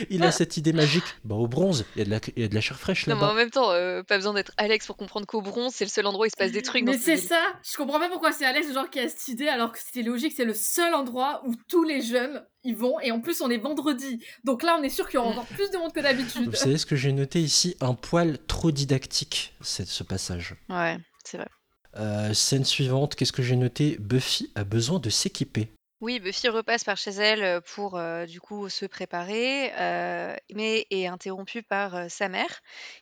[0.09, 1.03] il a cette idée magique.
[1.23, 3.07] Bah, au bronze, il y a de la, il y a de la chair fraîche
[3.07, 3.33] Non, mais là-bas.
[3.33, 6.05] en même temps, euh, pas besoin d'être Alex pour comprendre qu'au bronze, c'est le seul
[6.07, 6.83] endroit où il se passe des trucs.
[6.83, 9.71] Mais c'est ça, je comprends pas pourquoi c'est Alex genre qui a cette idée alors
[9.71, 13.21] que c'était logique, c'est le seul endroit où tous les jeunes y vont et en
[13.21, 14.23] plus on est vendredi.
[14.43, 16.49] Donc là on est sûr qu'il y aura encore plus de monde que d'habitude.
[16.49, 17.77] Vous savez ce que j'ai noté ici?
[17.81, 20.55] Un poil trop didactique, c'est ce passage.
[20.69, 21.47] Ouais, c'est vrai.
[21.99, 23.97] Euh, scène suivante, qu'est-ce que j'ai noté?
[23.99, 25.69] Buffy a besoin de s'équiper.
[25.99, 30.85] Oui, Buffy repasse par chez elle, heu, pour, heu, du coup, se préparer, heu, mais
[30.91, 32.59] est interrompue par, heu, sa mère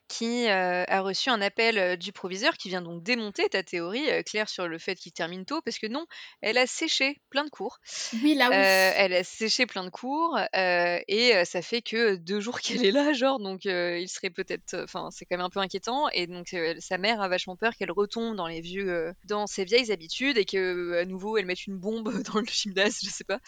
[0.08, 0.50] qui, heu,
[0.88, 4.48] a reçu un appel, heu, du proviseur qui vient donc démonter ta théorie, heu, Claire,
[4.48, 6.06] sur le fait qu'il termine tôt parce que non,
[6.42, 7.80] elle a séché plein de cours.
[8.12, 8.68] Oui, là, Heu, oui.
[8.96, 12.86] elle a séché plein de cours, heu et heu, ça fait que 2 jours qu'elle
[12.86, 16.10] est là, genre donc heu, il serait peut-être enfin, c'est quand même un peu inquiétant
[16.10, 19.48] et donc heu, sa mère a vachement peur qu'elle retombe dans les vieux, heu, dans
[19.48, 23.24] ses vieilles habitudes et qu'à nouveau elle mette une bombe dans le gymnase, je sais
[23.24, 23.40] pas.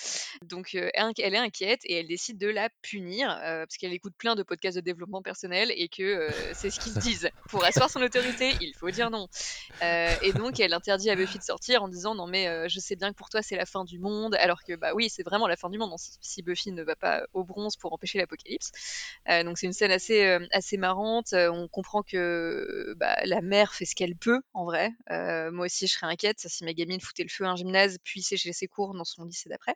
[0.42, 4.14] Donc inq elle est inquiète et elle décide de la punir, heu, parce qu'elle écoute
[4.18, 6.04] plein de podcasts de développement personnel et que,
[6.50, 9.28] heu, c'est ce qu'ils se disent: «Pour asseoir son autorité, il faut dire non».
[9.82, 13.10] Et donc elle interdit à Buffy de sortir en disant: «Non mais je sais bien
[13.12, 15.56] que pour toi c'est la fin du monde», alors que, bah, oui, c'est vraiment la
[15.58, 18.72] fin du monde, si si Buffy ne va pas au bronze pour empêcher l'apocalypse.
[19.28, 23.96] Donc c'est une scène assez, assez marrante, on comprend que, bah, la mère fait ce
[23.96, 24.92] qu'elle peut en vrai.
[25.10, 28.22] Moi aussi je serais inquiète si ma gamine foutait le feu à un gymnase puis
[28.22, 29.76] séchait ses cours dans son lycée d'après.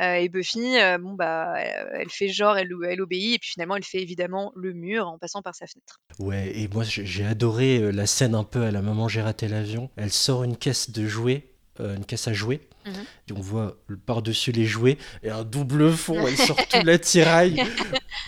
[0.00, 3.76] Heu et Buffy, heu, bon, bah, elle fait genre, elle elle obéit et puis finalement
[3.76, 6.00] elle fait évidemment le mur en passant par sa fenêtre.
[6.18, 9.48] Ouais, et moi j'ai adoré euh, la scène un peu à la maman j'ai raté
[9.48, 9.90] l'avion.
[9.96, 11.48] Elle sort une caisse de jouets,
[11.80, 12.60] euh, une caisse à jouets.
[12.86, 12.90] Mmh
[13.28, 17.60] Et on voit par-dessus les jouets et un double fond, elle sort tout l'attirail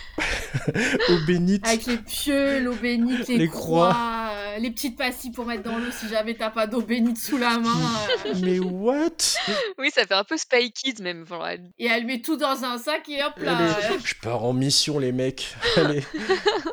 [1.09, 1.65] au bénite.
[1.65, 4.20] Avec les pieux, l'eau bénite, les, Les croix, croix.
[4.55, 7.37] Euh, les petites pastilles pour mettre dans l'eau si jamais t'as pas d'eau bénite sous
[7.37, 7.69] la main.
[8.25, 8.33] euh.
[8.41, 9.09] Mais what?
[9.79, 11.25] Oui, ça fait un peu Spy Kids même,
[11.79, 13.57] et elle met tout dans un sac et hop là.
[13.57, 15.55] Allez, je pars en mission les mecs.
[15.77, 16.03] Allez,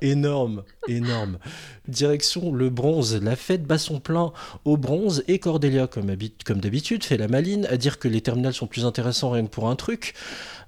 [0.03, 1.39] énorme, énorme.
[1.87, 3.21] Direction le bronze.
[3.23, 4.33] La fête bat son plein
[4.65, 8.21] au bronze et Cordelia, comme, habi- comme d'habitude, fait la maline à dire que les
[8.21, 10.15] terminales sont plus intéressants rien que pour un truc.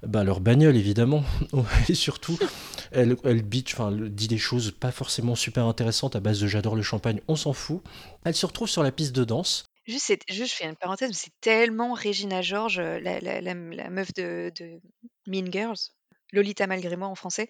[0.03, 1.23] Bah leur bagnole évidemment.
[1.89, 2.37] et surtout,
[2.91, 6.75] elle, elle bitch, enfin, dit des choses pas forcément super intéressantes à base de j'adore
[6.75, 7.81] le champagne, on s'en fout.
[8.25, 9.65] Elle se retrouve sur la piste de danse.
[9.87, 13.89] Juste, je fais une parenthèse, mais c'est tellement Regina George, heu, la la la la
[13.89, 14.79] meuf de de
[15.27, 15.77] Mean Girls,
[16.31, 17.49] Lolita malgré moi en français.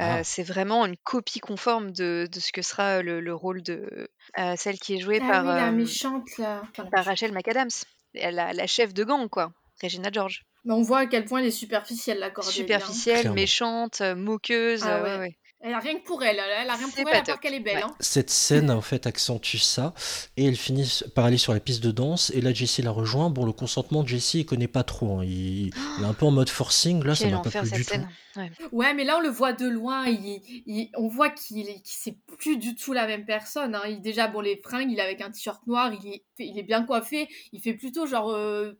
[0.00, 0.24] Heu, Ah.
[0.24, 4.54] c'est vraiment une copie conforme de de ce que sera le le rôle de, heu,
[4.58, 6.68] celle qui est jouée Ah par, oui, la hem, méchante là.
[6.70, 7.06] Enfin, la par méchante.
[7.06, 7.70] Rachel McAdams,
[8.14, 10.44] la chef de gang quoi, Regina George.
[10.64, 12.86] Mais on voit à quel point elle est superficielle la Cordelia.
[12.88, 13.02] hein.
[13.08, 13.48] Superficielle, Clairement.
[13.48, 15.18] méchante, moqueuse, Ah heu, ouais, ouais.
[15.18, 15.36] ouais.
[15.66, 16.38] Elle a rien que pour elle.
[16.60, 17.76] Elle a rien pour elle à part qu'elle est belle.
[17.78, 17.82] ouais.
[17.82, 17.94] Hein.
[17.98, 19.94] Cette scène en fait accentue ça
[20.36, 23.30] et elle finit par aller sur la piste de danse et là Jessie la rejoint.
[23.30, 25.24] Bon le consentement de Jessie il connaît pas trop, hein.
[25.24, 27.78] il, il est un peu en mode forcing là ça m'a pas enfer plu cette
[27.78, 28.06] du tout.
[28.36, 28.50] Ouais.
[28.72, 30.06] Ouais, mais là on le voit de loin.
[30.06, 33.74] Il, il- on voit qu'il est, qu'il- c'est plus du tout la même personne.
[33.74, 33.82] Hein.
[33.88, 35.92] Il, déjà, bon, les fringues, il est avec un t-shirt noir.
[36.02, 37.28] Il est, il est bien coiffé.
[37.52, 38.72] Il fait plutôt genre euh,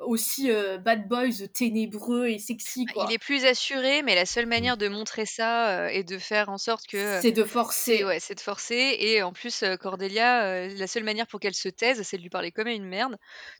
[0.00, 3.06] aussi euh, bad boys ténébreux et sexy Bah, quoi.
[3.06, 6.48] il est plus assuré, mais la seule manière de montrer ça, heu, est de faire
[6.48, 8.04] en sorte que, heu, C'est de forcer.
[8.04, 12.02] ouais, c'est de forcer et en plus, Cordelia, la seule manière pour qu'elle se taise,
[12.02, 13.16] c'est de lui parler comme à une merde.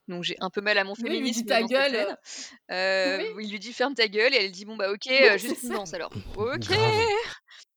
[0.09, 2.16] Donc j'ai un peu mal à mon Oui, il lui dit féminisme ta gueule.
[2.72, 5.28] euh, Oui, il lui dit: «Ferme ta gueule» et elle dit: «Bon bah OK, oui,
[5.39, 6.12] juste danse alors».
[6.36, 7.09] OK, Grave.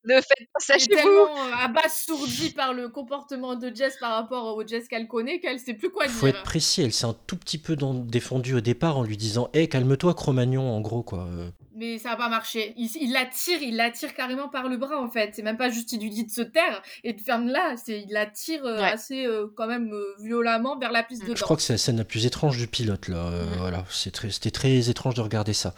[0.05, 0.97] Ne faites pas ça Elle est chez vous!
[1.01, 5.59] tellement euh, abasourdie par le comportement de Jess par rapport au Jess qu'elle connaît qu'elle
[5.59, 6.35] sait plus quoi Faut dire.
[6.35, 7.75] être précis, elle s'est un tout petit peu
[8.05, 11.27] défendue au départ en lui disant Hé, calme-toi, Cro-Magnon, en gros, quoi.
[11.73, 12.73] Mais ça n'a pas marché.
[12.77, 15.31] Il, il la tire, il la tire carrément par le bras en fait.
[15.33, 17.75] C'est même pas juste il lui dit de se taire et de fermer là.
[17.83, 18.83] C'est il la tire euh, Ouais.
[18.83, 21.29] assez euh, quand même euh, violemment vers la piste Mmh.
[21.29, 23.17] de Je crois que c'est la scène la plus étrange du pilote, là.
[23.27, 23.57] Euh, Mhm.
[23.59, 25.73] Voilà, très- c'était très étrange de regarder ça.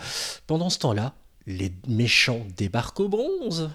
[0.48, 1.14] Pendant ce temps-là,
[1.48, 3.70] les méchants débarquent au bronze.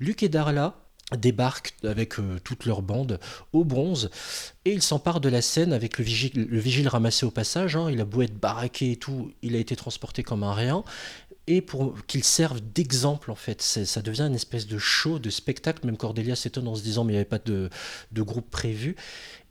[0.00, 0.74] Luc et Darla
[1.16, 3.18] débarquent avec euh, toute leur bande
[3.54, 4.10] au bronze
[4.66, 7.76] et ils s'emparent de la scène avec le vigile, le vigile ramassé au passage.
[7.76, 7.90] hein.
[7.90, 10.84] Il a beau être baraqué et tout, il a été transporté comme un rien.
[11.50, 15.86] Et pour qu'il serve d'exemple, en fait, ça devient une espèce de show, de spectacle.
[15.86, 17.70] Même Cordelia s'étonne en se disant, mais il n'y avait pas de,
[18.12, 18.96] de groupe prévu.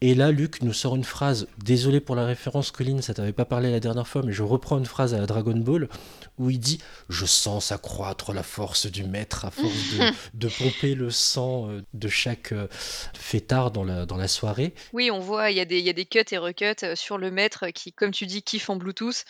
[0.01, 1.47] Et là, Luc nous sort une phrase.
[1.57, 4.77] Désolé pour la référence, Colin, ça t'avait pas parlé la dernière fois, mais je reprends
[4.77, 5.89] une phrase à la Dragon Ball
[6.37, 6.79] où il dit
[7.09, 11.81] Je sens s'accroître la force du maître à force de, de pomper le sang euh,
[11.95, 12.67] de chaque euh,
[13.15, 14.75] fêtard dans la, dans la soirée.
[14.93, 16.95] Oui, on voit, il y a des il y a des cuts et recuts, heu,
[16.95, 19.25] sur le maître qui, comme tu dis, kiffe en Bluetooth,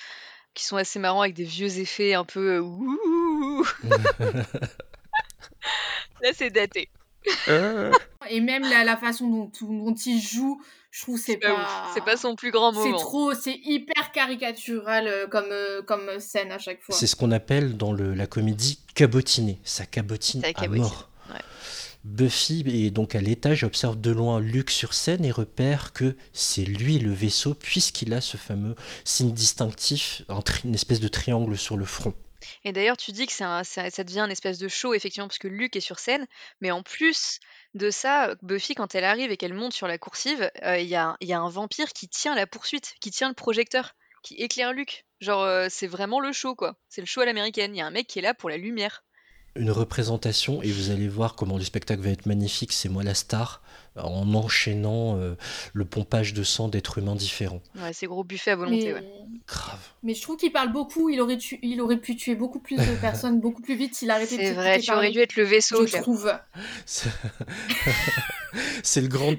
[0.58, 3.66] qui sont assez marrants avec des vieux effets un peu, heu, ouh.
[6.22, 6.90] Là, c'est daté.
[8.30, 11.62] Et même la, la façon dont, dont il joue, je trouve c'est C'est pas pas.
[11.62, 11.92] ouf.
[11.94, 12.98] C'est pas son plus grand C'est moment.
[12.98, 16.96] trop, c'est hyper caricatural euh, comme, euh, comme scène à chaque fois.
[16.96, 19.60] C'est ce qu'on appelle dans le- la comédie cabotiner.
[19.64, 21.10] Ça cabotine Ça à cabotine, mort.
[22.04, 26.64] Buffy est donc à l'étage, observe de loin Luke sur scène et repère que c'est
[26.64, 30.24] lui le vaisseau puisqu'il a ce fameux signe distinctif,
[30.64, 32.14] une espèce de triangle sur le front.
[32.64, 35.76] Et d'ailleurs, tu dis que ça devient un espèce de show effectivement parce que Luke
[35.76, 36.28] est sur scène,
[36.62, 37.40] mais en plus
[37.74, 40.96] de ça, Buffy quand elle arrive et qu'elle monte sur la coursive, heu, il y
[40.96, 44.36] a il y a un vampire qui tient la poursuite, qui tient le projecteur, qui
[44.36, 45.06] éclaire Luke.
[45.20, 46.76] Genre, euh, c'est vraiment le show, quoi.
[46.90, 47.76] C'est le show à l'américaine.
[47.76, 49.04] Il y a un mec qui est là pour la lumière.
[49.58, 53.16] Une représentation, et vous allez voir comment le spectacle va être magnifique, c'est moi la
[53.16, 53.62] star,
[53.98, 55.36] en enchaînant euh,
[55.74, 57.62] le pompage de sang d'êtres humains différents.
[57.76, 59.04] Ouais, c'est gros buffet à volonté, Mais, ouais.
[59.48, 59.80] Grave.
[60.04, 61.10] mais je trouve qu'il parle beaucoup.
[61.10, 64.10] Il aurait, tu- il aurait pu tuer beaucoup plus de personnes, beaucoup plus vite s'il
[64.12, 66.32] arrêtait de C'est vrai, tu aurais dû être le vaisseau, Je trouve.
[68.82, 69.34] C'est le, grand...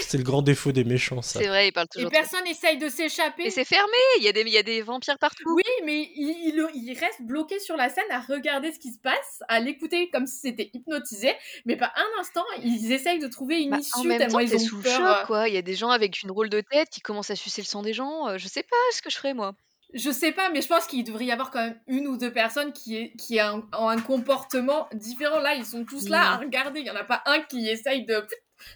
[0.00, 1.38] C'est le grand défaut des méchants, ça.
[1.40, 2.10] C'est vrai, il parle Et toujours.
[2.10, 2.20] trop.
[2.20, 3.44] personne essaye de s'échapper.
[3.44, 5.44] Et c'est fermé, il y, a des, il y a des vampires partout.
[5.54, 8.98] Oui, mais il, il- il reste bloqué sur la scène à regarder ce qui se
[8.98, 11.32] passe, à l'écouter comme si c'était hypnotisé,
[11.66, 14.38] mais pas un instant, ils essayent de trouver une Bah, issue en même tellement temps,
[14.40, 14.96] ils t'es ont sous le peur.
[14.98, 15.26] choc, euh.
[15.26, 15.48] quoi.
[15.48, 17.66] Il y a des gens avec une drôle de tête qui commencent à sucer le
[17.66, 18.28] sang des gens.
[18.28, 19.54] euh, je sais pas ce que je ferais, moi.
[19.94, 22.32] Je sais pas, mais je pense qu'il devrait y avoir quand même une ou deux
[22.32, 25.38] personnes qui, est, qui a un- ont un comportement différent.
[25.38, 26.80] Là, ils sont tous là à regarder.
[26.80, 28.26] Il y en a pas un qui essaye de,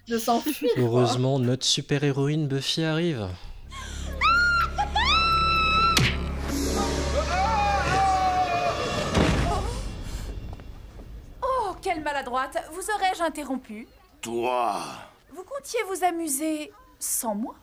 [0.09, 0.71] de s'enfuir.
[0.75, 0.83] quoi.
[0.83, 3.27] Heureusement, notre super-héroïne Buffy arrive.
[11.43, 13.87] Oh, quelle maladroite Vous aurais-je interrompu?
[14.21, 14.81] Toi,
[15.35, 17.57] Vous comptiez vous amuser sans moi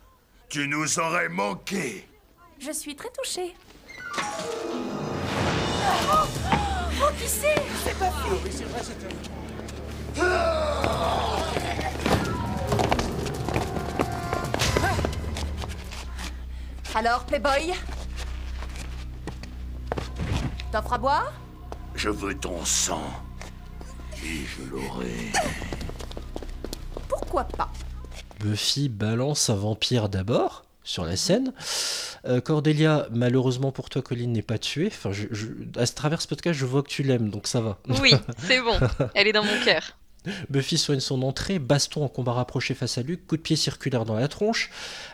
[0.48, 2.08] tu nous aurais manqué.
[2.58, 3.54] Je suis très touchée.
[6.10, 6.24] Oh,
[7.02, 7.54] oh, qui c'est?
[7.84, 8.64] C'est pas fait
[16.94, 17.74] Alors, Playboy
[20.72, 21.32] T'offres à boire?
[21.94, 23.02] Je veux ton sang.
[24.24, 25.32] Et je l'aurai.
[27.30, 27.70] Pourquoi pas
[28.40, 31.52] Buffy balance un vampire d'abord sur la scène.
[32.24, 34.86] Euh, Cordelia, malheureusement pour toi, Colline n'est pas tuée.
[34.86, 35.48] Enfin, je, je-
[35.78, 37.78] à travers ce podcast, je vois que tu l'aimes, donc ça va.
[38.00, 38.14] Oui,
[38.46, 38.78] c'est bon.
[39.14, 39.82] Elle est dans mon cœur.
[40.48, 44.06] Buffy soigne son entrée, baston en combat rapproché face à Luke, coup de pied circulaire
[44.06, 44.70] dans la tronche.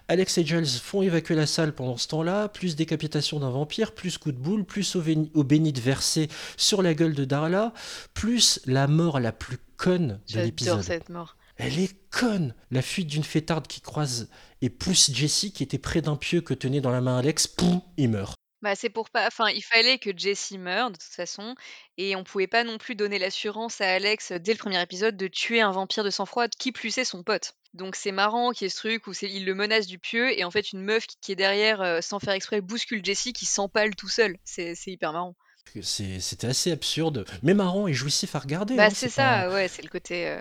[0.07, 4.19] Alex et Giles font évacuer la salle pendant ce temps-là, plus décapitation d'un vampire, plus
[4.19, 7.73] coup de boule, plus au, véni- au bénite versé sur la gueule de Darla,
[8.15, 10.83] plus la mort la plus conne de J'adore l'épisode.
[10.83, 11.37] cette mort.
[11.57, 14.29] Elle est conne La fuite d'une fêtarde qui croise
[14.61, 17.81] et pousse Jesse qui était près d'un pieu que tenait dans la main Alex, poum,
[17.97, 18.35] il meurt.
[18.63, 19.27] Bah, c'est pour pas.
[19.27, 21.55] Enfin, il fallait que Jessie meure de toute façon,
[21.99, 25.19] et on pouvait pas non plus donner l'assurance à Alex euh, dès le premier épisode
[25.19, 27.53] de tuer un vampire de sang-froid qui plus est son pote.
[27.75, 30.45] Donc c'est marrant qu'il y ait ce truc où il le menace du pieu et
[30.45, 33.45] en fait une meuf qui, qui est derrière euh, sans faire exprès bouscule Jessie qui
[33.45, 34.39] s'empale tout seul.
[34.45, 35.37] C'est hyper marrant.
[35.83, 38.77] C'était assez absurde, mais marrant et jouissif à regarder.
[38.77, 40.41] Bah hein, c'est pas- ça, ouais, c'est le côté euh,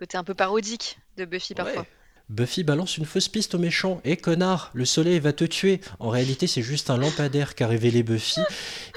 [0.00, 1.82] côté un peu parodique de Buffy parfois.
[1.82, 1.88] Ouais.
[2.30, 4.00] Buffy balance une fausse piste au méchant.
[4.04, 5.80] Eh connard, le soleil va te tuer.
[5.98, 8.40] En réalité, c'est juste un lampadaire qu'a révélé Buffy,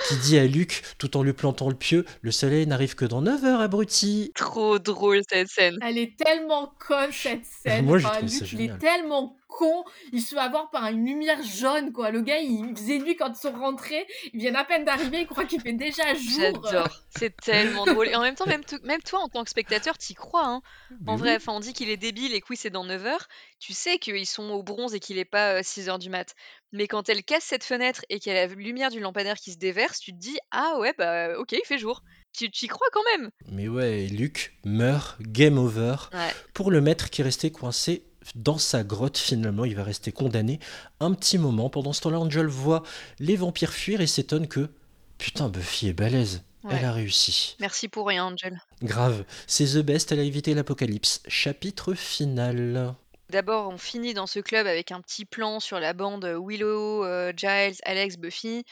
[0.08, 3.22] qui dit à Luke, tout en lui plantant le pieu, le soleil n'arrive que dans
[3.24, 4.32] 9 heures, abruti.
[4.36, 5.78] Trop drôle cette scène.
[5.82, 7.86] Elle est tellement conne cette scène.
[7.86, 8.76] Moi, je Enfin, trouve ça Luke, il génial.
[8.76, 9.84] est tellement con.
[10.12, 12.12] Il se fait avoir par une lumière jaune, quoi.
[12.12, 14.06] Le gars, il faisait nuit quand ils sont rentrés.
[14.34, 15.22] Ils viennent à peine d'arriver.
[15.22, 16.62] Il croit qu'il fait déjà jour.
[16.66, 18.08] J'adore, c'est tellement drôle.
[18.10, 20.46] Et en même temps, même, toi, en tant que spectateur, t'y crois.
[20.46, 20.62] Hein.
[21.08, 21.36] En Mais vrai, oui.
[21.38, 23.28] enfin, on dit qu'il est débile et que oui, c'est dans 9 heures.
[23.60, 26.36] Tu sais qu'ils sont au bronze et qu'il est pas 6 heures du mat.
[26.72, 29.52] Mais quand elle casse cette fenêtre et qu'il y a la lumière du lampadaire qui
[29.52, 32.02] se déverse, tu te dis Ah ouais, bah ok, il fait jour.
[32.36, 33.30] Tu y crois quand même.
[33.52, 35.96] Mais ouais, Luke meurt, game over.
[36.12, 36.34] Ouais.
[36.56, 40.60] Pour le maître qui est resté coincé dans sa grotte, finalement, il va rester condamné
[41.00, 41.70] un petit moment.
[41.70, 42.84] Pendant ce temps-là, Angel voit
[43.20, 44.70] les vampires fuir et s'étonne que
[45.18, 46.44] Putain, Buffy est balèze.
[46.64, 46.76] Ouais.
[46.78, 47.56] Elle a réussi.
[47.60, 48.62] Merci pour rien, Angel.
[48.82, 49.26] Grave.
[49.48, 51.22] C'est The Best, elle a évité l'apocalypse.
[51.28, 52.96] Chapitre final.
[53.30, 57.34] D'abord, on finit dans ce club avec un petit plan sur la bande Willow, euh,
[57.36, 58.66] Giles, Alex, Buffy.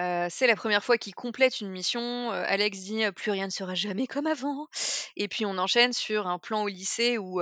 [0.00, 2.32] Euh, c'est la première fois qu'ils complètent une mission.
[2.32, 4.68] Euh, Alex dit plus rien ne sera jamais comme avant.
[5.16, 7.40] Et puis on enchaîne sur un plan au lycée où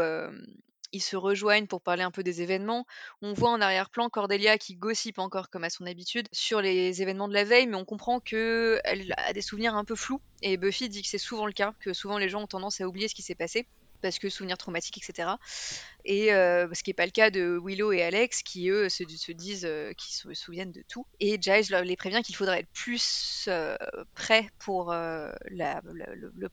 [0.94, 2.86] ils se rejoignent pour parler un peu des événements.
[3.20, 7.28] On voit en arrière-plan Cordelia qui gossipe encore comme à son habitude sur les événements
[7.28, 10.20] de la veille, mais on comprend que elle a des souvenirs un peu flous.
[10.42, 12.86] Et Buffy dit que c'est souvent le cas, que souvent les gens ont tendance à
[12.86, 13.66] oublier ce qui s'est passé
[14.04, 15.30] parce que souvenirs traumatiques, etc.
[16.04, 19.04] Et euh, ce qui n'est pas le cas de Willow et Alex, qui eux se,
[19.08, 21.06] se disent euh, qu'ils se souviennent de tout.
[21.20, 23.76] Et Giles les prévient qu'il faudrait être plus euh,
[24.14, 25.80] prêt pour euh, la,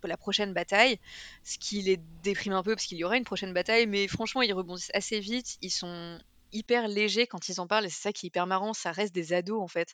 [0.04, 0.97] la prochaine bataille,
[1.43, 4.41] ce qui les déprime un peu parce qu'il y aura une prochaine bataille, mais franchement
[4.41, 6.18] ils rebondissent assez vite, ils sont
[6.54, 9.14] hyper légers quand ils en parlent et c'est ça qui est hyper marrant, ça reste
[9.14, 9.89] des ados en fait.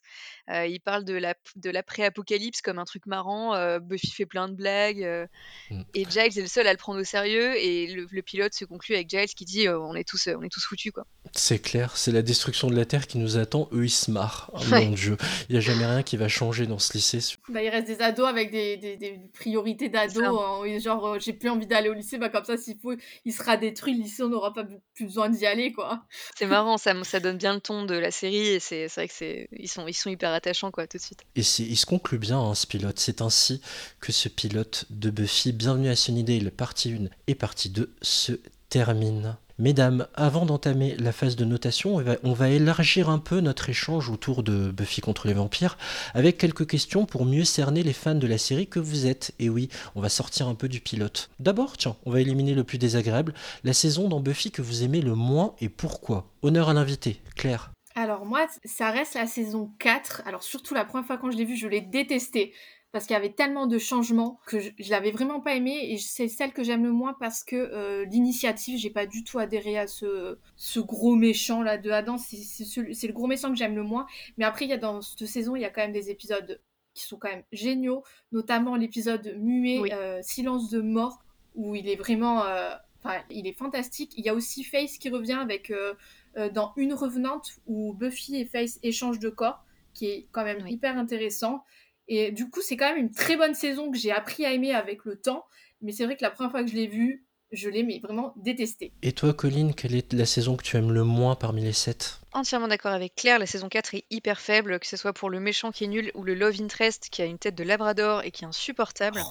[0.49, 4.47] Euh, ils parlent de la de l'après-apocalypse comme un truc marrant, euh, Buffy fait plein
[4.47, 5.25] de blagues, euh,
[5.69, 5.81] Mm.
[5.95, 8.65] et Giles est le seul à le prendre au sérieux et le, le pilote se
[8.65, 11.05] conclut avec Giles qui dit euh, on est tous euh, on est tous foutus quoi.
[11.33, 13.67] C'est clair, c'est la destruction de la Terre qui nous attend.
[13.73, 14.49] Eux, ils se marrent.
[14.53, 14.85] Oh, Ouais.
[14.85, 15.17] Mon Dieu,
[15.49, 17.19] il n'y a jamais rien qui va changer dans ce lycée.
[17.49, 20.23] Bah, il reste des ados avec des, des- des priorités d'ados.
[20.25, 22.93] hein, genre, euh, j'ai plus envie d'aller au lycée, bah comme ça, s'il faut,
[23.25, 24.63] il sera détruit, le lycée, on n'aura pas
[24.95, 26.05] plus besoin d'y aller, quoi.
[26.37, 29.07] C'est marrant, ça, ça donne bien le ton de la série et c'est c'est vrai
[29.07, 31.19] que c'est ils sont, ils sont hyper attachants quoi tout de suite.
[31.35, 32.99] Et c'est- il se conclut bien, hein, ce pilote.
[32.99, 33.61] C'est ainsi
[33.99, 38.33] que ce pilote de Buffy, Bienvenue à Sunnydale, partie 1 et partie 2, se
[38.69, 39.37] termine.
[39.59, 44.43] Mesdames, avant d'entamer la phase de notation, on va, élargir un peu notre échange autour
[44.43, 45.79] de Buffy contre les vampires
[46.13, 49.33] avec quelques questions pour mieux cerner les fans de la série que vous êtes.
[49.39, 51.31] Et oui, on va sortir un peu du pilote.
[51.39, 55.01] D'abord, tiens, on va éliminer le plus désagréable, la saison dans Buffy que vous aimez
[55.01, 56.27] le moins et pourquoi?
[56.43, 57.71] Honneur à l'invité, Claire.
[57.95, 60.21] Alors moi, ça reste la saison 4.
[60.27, 62.53] Alors surtout la première fois quand je l'ai vue, je l'ai détestée.
[62.93, 65.91] Parce qu'il y avait tellement de changements que je, je l'avais vraiment pas aimée.
[65.91, 69.39] Et c'est celle que j'aime le moins parce que euh, l'initiative, j'ai pas du tout
[69.39, 72.17] adhéré à ce, ce gros méchant là de Adam.
[72.17, 74.07] C'est le gros méchant que j'aime le moins.
[74.37, 76.61] Mais après, il y a dans cette saison, il y a quand même des épisodes
[76.93, 78.03] qui sont quand même géniaux.
[78.31, 79.89] Notamment l'épisode muet, Oui.
[79.93, 81.19] euh, Silence de mort,
[81.55, 82.43] où il est vraiment...
[82.45, 82.71] euh,
[83.03, 84.13] Enfin, il est fantastique.
[84.17, 85.69] Il y a aussi Face qui revient avec...
[85.71, 85.93] euh,
[86.37, 89.63] euh, dans Une Revenante où Buffy et Face échangent de corps,
[89.93, 90.73] qui est quand même Oui.
[90.73, 91.63] hyper intéressant.
[92.07, 94.73] Et du coup, c'est quand même une très bonne saison que j'ai appris à aimer
[94.73, 95.45] avec le temps.
[95.81, 98.33] Mais c'est vrai que la première fois que je l'ai vue, je l'ai mais vraiment
[98.37, 98.91] détestée.
[99.01, 102.19] Et toi, Colline, quelle est la saison que tu aimes le moins parmi les sept?
[102.33, 105.39] Entièrement d'accord avec Claire, la saison 4 est hyper faible, que ce soit pour le
[105.39, 108.31] méchant qui est nul ou le love interest qui a une tête de labrador et
[108.31, 109.21] qui est insupportable.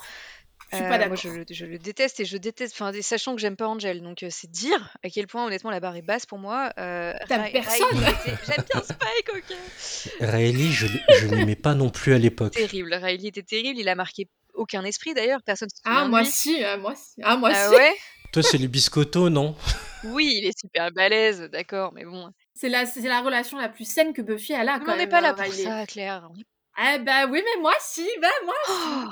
[0.71, 1.17] Je suis Euh, pas moi, d'accord.
[1.23, 4.23] je, le- je le déteste et je déteste, enfin, sachant que j'aime pas Angel, donc
[4.25, 6.71] euh, c'est dire à quel point honnêtement la barre est basse pour moi.
[6.79, 7.81] Euh, T'aimes personne
[8.43, 9.57] J'aime bien Spike, ok.
[10.21, 12.55] Riley, je, je l'aimais pas non plus à l'époque.
[12.55, 16.11] Terrible, Riley était terrible, il a marqué aucun esprit d'ailleurs, personne se Ah, souvient de
[16.11, 16.31] moi lui.
[16.31, 17.21] si, ah, moi si.
[17.23, 17.75] Ah, moi Ah si.
[17.77, 17.95] ouais?
[18.33, 19.55] Toi, c'est les biscottos, non?
[20.05, 22.31] Oui, il est super balèze, d'accord, mais bon.
[22.55, 25.07] C'est la, c'est la relation la plus saine que Buffy a Mais quand on n'est
[25.07, 25.64] pas là euh, pour Riley.
[25.64, 26.29] ça, Claire.
[26.37, 26.45] Est
[26.77, 29.05] Ah bah oui, mais moi si, bah moi Oh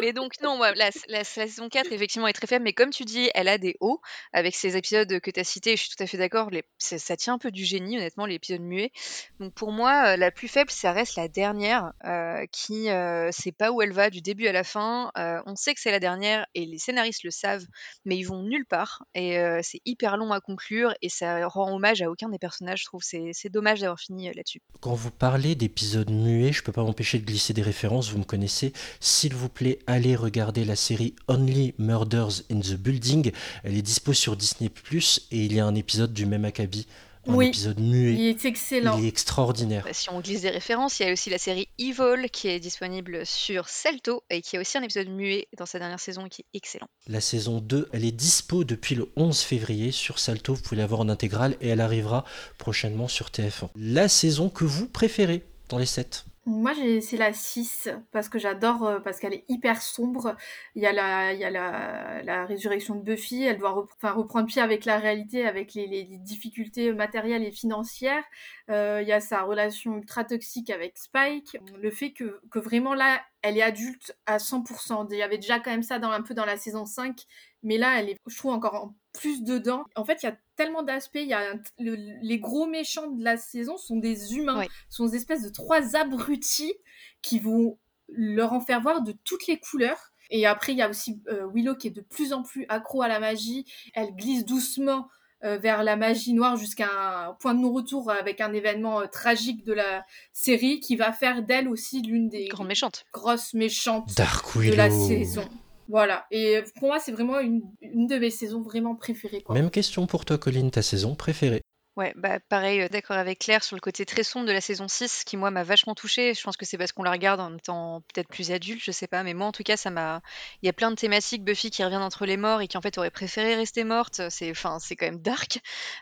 [0.00, 3.48] mais donc non, la, saison 4 effectivement est très faible, mais comme tu dis, elle
[3.48, 4.00] a des hauts
[4.32, 7.34] avec ces épisodes que tu as cités, je suis tout à fait d'accord, ça, tient
[7.34, 8.92] un peu du génie honnêtement, l'épisode muet.
[9.38, 13.52] Donc pour moi, euh, la plus faible, ça reste la dernière, euh, qui euh, sait
[13.52, 15.10] pas où elle va du début à la fin.
[15.18, 17.66] Euh, on sait que c'est la dernière et les scénaristes le savent,
[18.04, 22.02] mais ils vont nulle part et c'est hyper long à conclure et ça rend hommage
[22.02, 23.02] à aucun des personnages, je trouve.
[23.02, 24.60] C'est dommage d'avoir fini là-dessus.
[24.80, 28.24] Quand vous parlez d'épisodes muets, je peux pas m'empêcher de glisser des références, vous me
[28.24, 28.72] connaissez.
[29.00, 33.32] S'il vous plaît, allez regarder la série Only Murders in the Building.
[33.64, 34.70] Elle est dispo sur Disney⁇
[35.30, 36.86] et il y a un épisode du même acabit,
[37.26, 37.48] un Oui.
[37.48, 38.14] épisode muet.
[38.14, 38.96] Il est excellent.
[38.98, 39.84] Il est extraordinaire.
[39.84, 42.60] Bah, si on glisse des références, il y a aussi la série Evil qui est
[42.60, 46.42] disponible sur Celto et qui a aussi un épisode muet dans sa dernière saison qui
[46.42, 46.88] est excellent.
[47.08, 50.86] La saison 2, elle est dispo depuis le 11 février sur Salto, vous pouvez la
[50.86, 52.24] voir en intégrale et elle arrivera
[52.58, 53.68] prochainement sur TF1.
[53.76, 58.84] La saison que vous préférez dans les 7 Moi, c'est la 6, parce que j'adore,
[58.84, 60.34] euh, parce qu'elle est hyper sombre.
[60.74, 64.48] Il y a la, il y a la, la résurrection de Buffy, elle doit reprendre
[64.48, 68.24] pied avec la réalité, avec les, les difficultés matérielles et financières.
[68.68, 71.56] Euh, il y a sa relation ultra toxique avec Spike.
[71.80, 75.06] Le fait que, que vraiment là, elle est adulte à 100%.
[75.12, 77.26] Il y avait déjà quand même ça dans, un peu dans la saison 5,
[77.62, 79.84] mais là, elle est, je trouve, encore en plus dedans.
[79.94, 81.16] En fait, il y a tellement d'aspects.
[81.20, 84.68] Il y a un- le- les gros méchants de la saison sont des humains Ouais.
[84.88, 86.74] sont des espèces de trois abrutis
[87.22, 90.12] qui vont leur en faire voir de toutes les couleurs.
[90.30, 93.02] Et après, il y a aussi euh, Willow qui est de plus en plus accro
[93.02, 93.64] à la magie.
[93.94, 95.08] Elle glisse doucement
[95.42, 96.88] euh, vers la magie noire jusqu'à
[97.28, 100.04] un point de non-retour avec un événement euh, tragique de la
[100.34, 103.04] série qui va faire d'elle aussi l'une des Grande méchante.
[103.12, 105.48] grosses méchantes Dark de la saison.
[105.90, 106.26] Voilà.
[106.30, 109.42] Et pour moi, c'est vraiment une, une de mes saisons vraiment préférées.
[109.42, 109.54] Quoi.
[109.54, 111.62] Même question pour toi, Colline, ta saison préférée
[111.96, 114.86] Ouais, bah pareil, euh, d'accord avec Claire sur le côté très sombre de la saison
[114.86, 116.32] 6 qui moi m'a vachement touchée.
[116.34, 119.08] Je pense que c'est parce qu'on la regarde en étant peut-être plus adulte, je sais
[119.08, 120.22] pas, mais moi en tout cas ça m'a
[120.62, 122.80] il y a plein de thématiques Buffy qui revient d'entre les morts et qui en
[122.80, 125.58] fait aurait préféré rester morte, c'est enfin c'est quand même dark.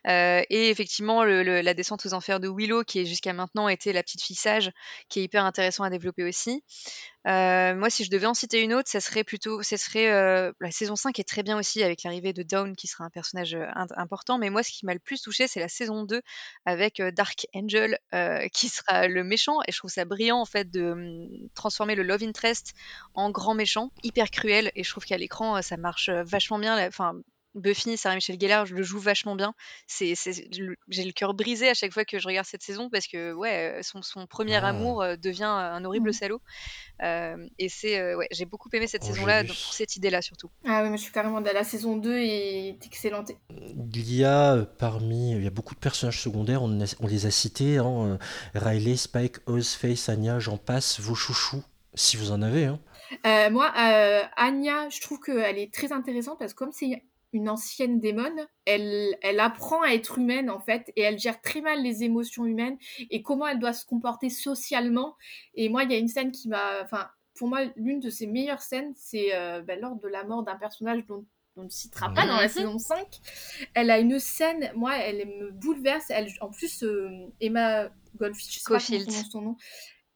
[0.07, 3.66] Euh, et effectivement le- le- la descente aux enfers de Willow qui est jusqu'à maintenant
[3.66, 4.70] été la petite fille sage
[5.09, 6.62] qui est hyper intéressant à développer aussi.
[7.27, 10.71] Euh, moi, si je devais en citer une autre, ça serait plutôt, ça euh, la
[10.71, 13.66] saison 5 est très bien aussi avec l'arrivée de Dawn qui sera un personnage euh,
[13.75, 14.39] important.
[14.39, 16.23] Mais moi, ce qui m'a le plus touché, c'est la saison 2
[16.64, 17.99] avec Dark Angel
[18.53, 19.59] qui sera le méchant.
[19.66, 22.75] Et je trouve ça brillant en fait de hum, transformer le love interest
[23.14, 24.71] en grand méchant, hyper cruel.
[24.75, 26.91] Et je trouve qu'à l'écran, ça marche vachement bien.
[27.55, 29.55] Buffy, Sarah Michelle Gellar, je le joue vachement bien.
[29.86, 30.14] C'est,
[30.88, 33.80] j'ai le cœur brisé à chaque fois que je regarde cette saison parce que ouais,
[33.82, 34.68] son, son premier Ah.
[34.68, 36.12] amour euh, devient un horrible Mhm.
[36.12, 36.40] salaud.
[37.03, 40.20] Euh, et c'est euh, ouais, j'ai beaucoup aimé cette Oh, saison-là donc pour cette idée-là
[40.22, 40.51] surtout.
[40.64, 43.30] Ah ouais, moi je suis carrément de la saison 2 est excellente.
[43.51, 47.26] Il y a parmi, il y a beaucoup de personnages secondaires, on, a- on les
[47.26, 48.18] a cités, hein,
[48.55, 51.62] Riley, Spike, Oz, Face, Anya, j'en passe, vos chouchous,
[51.94, 52.66] si vous en avez.
[52.66, 52.80] Hein.
[53.26, 57.03] Euh, moi, euh, Anya, je trouve qu'elle est très intéressante parce que comme c'est
[57.33, 61.61] une ancienne démone, elle, elle apprend à être humaine en fait et elle gère très
[61.61, 62.79] mal les émotions humaines
[63.11, 65.16] et comment elle doit se comporter socialement.
[65.55, 66.83] Et moi, il y a une scène qui m'a...
[66.83, 70.43] Enfin, pour moi, l'une de ses meilleures scènes, c'est euh, ben, lors de la mort
[70.43, 71.24] d'un personnage dont
[71.57, 73.07] on ne citera pas dans la saison 5.
[73.74, 76.07] Elle a une scène, moi, elle me bouleverse.
[76.11, 77.11] Elle, en plus, euh,
[77.41, 79.57] Emma Goldfield, je sais pas son nom,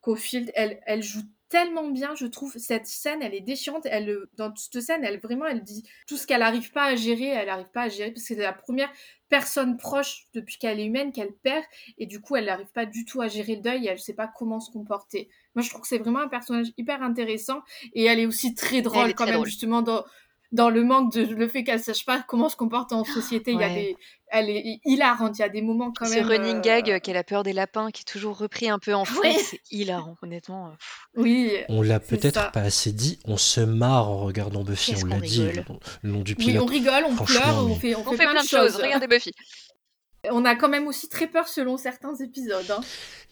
[0.00, 1.22] Caulfield, elle, elle joue
[1.52, 2.54] tellement bien, je trouve.
[2.56, 3.84] Cette scène, elle est déchirante.
[3.84, 6.96] Elle, euh, dans cette scène, elle vraiment, elle dit tout ce qu'elle n'arrive pas à
[6.96, 8.90] gérer, elle n'arrive pas à gérer parce que c'est la première
[9.28, 11.62] personne proche depuis qu'elle est humaine qu'elle perd
[11.98, 13.84] et du coup, elle n'arrive pas du tout à gérer le deuil.
[13.84, 15.28] Et elle ne sait pas comment se comporter.
[15.54, 17.60] Moi, je trouve que c'est vraiment un personnage hyper intéressant
[17.92, 19.46] et elle est aussi très drôle quand même drôle.
[19.46, 20.06] justement dans
[20.52, 23.52] dans le manque de le fait qu'elle sache pas comment se comporter en société.
[23.52, 23.96] Il y a des,
[24.28, 25.38] elle est hilarante.
[25.38, 26.26] Il y a des moments quand Ce même.
[26.26, 28.94] running euh, gag euh, qu'elle a peur des lapins qui est toujours repris un peu
[28.94, 29.34] en fond, Ouais.
[29.38, 30.68] c'est hilarant honnêtement.
[30.68, 30.98] euh, pff.
[31.16, 31.52] Oui.
[31.68, 35.42] On l'a peut-être pas assez dit, on se marre en regardant Buffy, on l'a dit,
[35.42, 36.62] le, nom du Oui, pilote.
[36.62, 38.76] on rigole, on pleure, on fait, on On fait fait plein de choses.
[38.76, 39.32] Regardez Buffy.
[40.30, 42.70] On a quand même aussi très peur selon certains épisodes.
[42.70, 42.80] hein.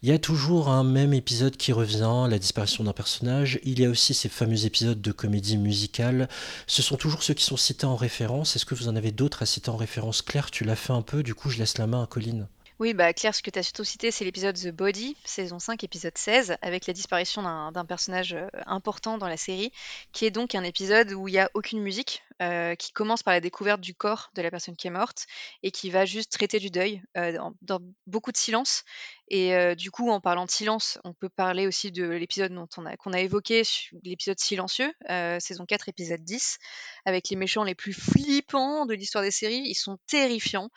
[0.03, 3.61] Il y a toujours un même épisode qui revient, la disparition d'un personnage.
[3.63, 6.29] Il y a aussi ces fameux épisodes de comédie musicale.
[6.67, 8.57] Ce sont toujours ceux qui sont cités en référence.
[8.57, 10.21] Est-ce que vous en avez d'autres à citer en référence?
[10.21, 12.49] Claire, tu l'as fait un peu, du coup je laisse la main à Colline.
[12.81, 15.85] Oui, bah Claire, ce que tu as surtout cité, c'est l'épisode The Body, saison 5,
[15.85, 19.71] épisode 16, avec la disparition d'un personnage euh, important dans la série,
[20.13, 23.35] qui est donc un épisode où il n'y a aucune musique, euh, qui commence par
[23.35, 25.27] la découverte du corps de la personne qui est morte,
[25.63, 28.85] et qui va juste traiter du deuil, euh, dans, beaucoup de silence.
[29.29, 32.57] Et euh, du coup, en parlant de silence, on peut parler aussi de l'épisode
[32.99, 33.63] qu'on a évoqué,
[34.05, 34.91] l'épisode silencieux,
[35.39, 36.57] saison 4, épisode 10,
[37.05, 39.63] avec les méchants les plus flippants de l'histoire des séries.
[39.67, 40.71] Ils sont terrifiants.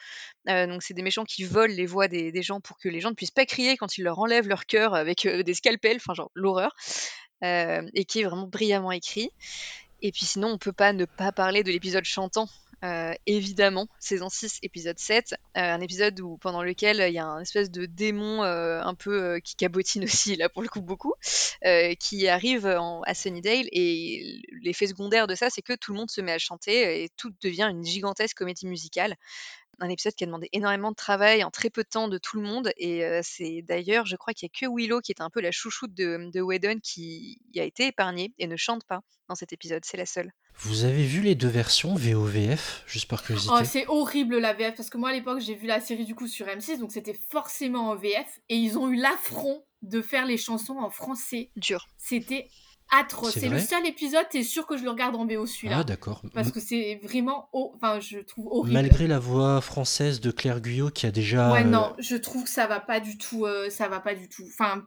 [0.46, 3.16] Donc c'est des méchants qui volent les voix des, gens pour que les gens ne
[3.16, 6.76] puissent pas crier quand ils leur enlèvent leur cœur avec des scalpels, enfin genre l'horreur,
[7.42, 9.32] et qui est vraiment brillamment écrit.
[10.04, 12.48] Et puis sinon on peut pas ne pas parler de l'épisode chantant.
[12.84, 17.26] euh, évidemment, saison 6, épisode 7, euh, un épisode où, pendant lequel il y a
[17.26, 21.14] un espèce de démon euh, un peu qui cabotine aussi, là pour le coup beaucoup,
[22.00, 26.20] qui arrive à Sunnydale et l'effet secondaire de ça, c'est que tout le monde se
[26.20, 29.16] met à chanter et tout devient une gigantesque comédie musicale
[29.80, 32.40] un épisode qui a demandé énormément de travail en très peu de temps de tout
[32.40, 32.72] le monde.
[32.78, 35.42] Et euh, c'est d'ailleurs, je crois qu'il n'y a que Willow qui était un peu
[35.42, 39.36] la chouchoute de, de Whedon qui y a été épargnée et ne chante pas dans
[39.36, 39.84] cet épisode.
[39.86, 40.32] C'est la seule.
[40.56, 43.54] Vous avez vu les deux versions, VOVF, juste par curiosité?
[43.54, 46.14] Oh, c'est horrible la VF parce que moi à l'époque j'ai vu la série du
[46.14, 50.26] coup sur M6 donc c'était forcément en VF et ils ont eu l'affront de faire
[50.26, 51.50] les chansons en français.
[51.56, 51.88] Dur.
[51.98, 52.50] C'était
[52.92, 53.34] atroce.
[53.34, 55.80] C'est le seul épisode, t'es sûr que je le regarde en VO celui-là.
[55.80, 56.22] Ah d'accord.
[56.34, 58.74] Parce que c'est vraiment, enfin je trouve horrible.
[58.74, 61.52] Malgré la voix française de Claire Guyot qui a déjà...
[61.52, 64.16] Ouais euh, non, je trouve que ça va pas du tout, euh, ça va pas
[64.16, 64.44] du tout.
[64.48, 64.86] Enfin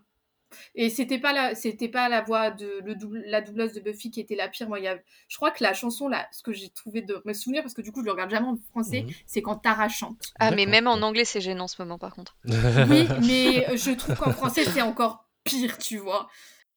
[0.74, 4.10] et c'était pas la, c'était pas la voix de le double, la doubleuse de Buffy
[4.10, 4.68] qui était la pire.
[4.68, 4.96] Moi il y a,
[5.28, 7.82] je crois que la chanson là, ce que j'ai trouvé de me souvenir parce que
[7.82, 9.12] du coup je le regarde jamais en français, Mhm.
[9.26, 10.32] c'est quand Tara chante.
[10.38, 12.36] Ah, mais même en anglais, c'est gênant en ce moment, par contre.
[12.44, 12.54] Oui,
[13.26, 16.28] mais je trouve qu'en français c'est encore pire, tu vois.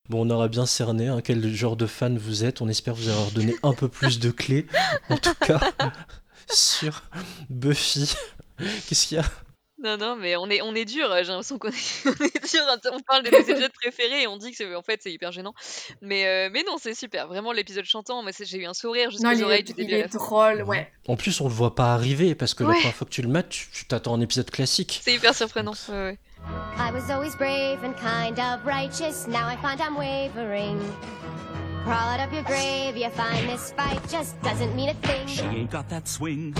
[0.09, 2.61] Bon, on aura bien cerné hein, quel genre de fan vous êtes.
[2.61, 4.65] On espère vous avoir donné un peu plus de clés,
[5.09, 5.59] en tout cas,
[6.51, 7.03] sur
[7.49, 8.13] Buffy.
[8.87, 9.25] Qu'est-ce qu'il y a?
[9.81, 11.07] Non, non, mais on est, on est dur.
[11.19, 11.71] J'ai l'impression qu'on est,
[12.05, 12.61] on est dur.
[12.91, 15.31] On parle de nos épisodes préférés et on dit que c'est, en fait, c'est hyper
[15.31, 15.53] gênant.
[16.01, 17.27] Mais, euh, mais non, c'est super.
[17.27, 19.93] Vraiment, l'épisode chantant, c'est- j'ai eu un sourire Non, jusqu'aux il oreilles du il début
[19.93, 20.91] est drôle, ouais.
[21.07, 23.29] En plus, on le voit pas arriver parce que la première fois que tu le
[23.29, 24.99] mates, tu tu t'attends à un épisode classique.
[25.01, 25.73] C'est hyper surprenant.
[25.87, 26.17] ouais, ouais.
[26.45, 29.27] I was always brave and kind of righteous.
[29.27, 30.79] Now I find I'm wavering.
[31.83, 35.27] Crawl out of your grave, you find this fight just doesn't mean a thing.
[35.27, 36.55] She ain't got that swing.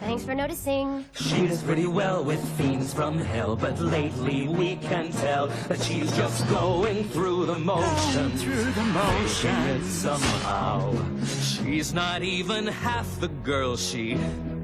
[0.00, 1.04] Thanks for noticing.
[1.12, 6.16] She does pretty well with fiends from hell, but lately we can tell that she's
[6.16, 8.42] just going through the motions.
[8.42, 10.94] Through the motions somehow.
[11.26, 14.16] She's not even half the girl she.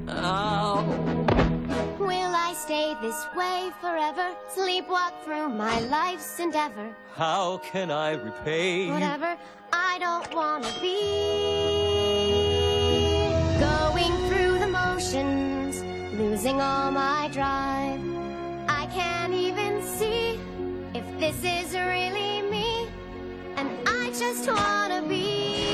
[0.07, 1.44] Oh.
[3.01, 4.35] Will I stay this way forever?
[4.55, 6.95] Sleepwalk through my life's endeavor.
[7.15, 8.89] How can I repay?
[8.89, 9.37] Whatever,
[9.73, 11.01] I don't wanna be
[13.59, 15.81] going through the motions,
[16.17, 18.01] losing all my drive.
[18.67, 20.39] I can't even see
[20.93, 22.89] if this is really me,
[23.57, 25.64] and I just wanna be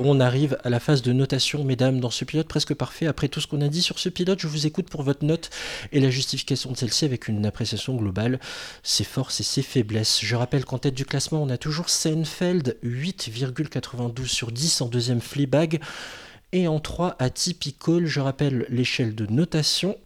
[0.00, 3.06] On arrive à la phase de notation, mesdames, dans ce pilote presque parfait.
[3.06, 5.50] Après tout ce qu'on a dit sur ce pilote, je vous écoute pour votre note
[5.92, 8.40] et la justification de celle-ci avec une appréciation globale,
[8.82, 10.18] ses forces et ses faiblesses.
[10.20, 15.20] Je rappelle qu'en tête du classement, on a toujours Seinfeld, 8,92 sur 10 en deuxième
[15.20, 15.80] Fleabag.
[16.50, 19.96] Et en 3, Atypical, je rappelle l'échelle de notation.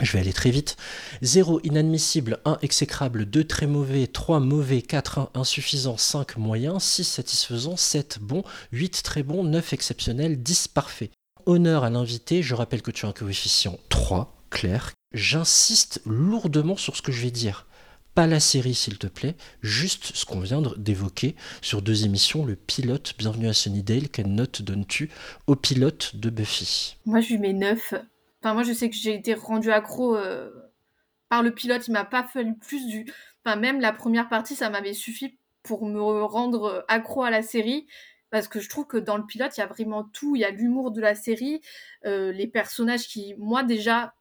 [0.00, 0.76] Je vais aller très vite.
[1.22, 7.02] 0 inadmissible, 1 exécrable, 2 très mauvais, 3 mauvais, 4 1 insuffisant, 5 moyen, 6
[7.02, 11.10] satisfaisant, 7 bon, 8 très bon, 9 exceptionnel, 10 parfait.
[11.46, 14.92] Honneur à l'invité, je rappelle que tu as un coefficient 3, clair.
[15.14, 17.66] J'insiste lourdement sur ce que je vais dire.
[18.14, 22.56] Pas la série s'il te plaît, juste ce qu'on vient d'évoquer sur deux émissions, le
[22.56, 25.10] pilote, bienvenue à Sunnydale, quelle note donnes-tu
[25.46, 26.96] au pilote de Buffy?
[27.06, 27.94] Moi, je lui mets 9.
[28.42, 30.50] Enfin, moi, je sais que j'ai été rendu accro euh,
[31.28, 31.86] par le pilote.
[31.88, 33.12] Il m'a pas fallu plus du.
[33.44, 37.42] Enfin, même la première partie, ça m'avait suffi pour me rendre euh, accro à la
[37.42, 37.86] série.
[38.30, 40.36] Parce que je trouve que dans le pilote, il y a vraiment tout.
[40.36, 41.60] Il y a l'humour de la série,
[42.04, 44.14] euh, les personnages qui, moi, déjà,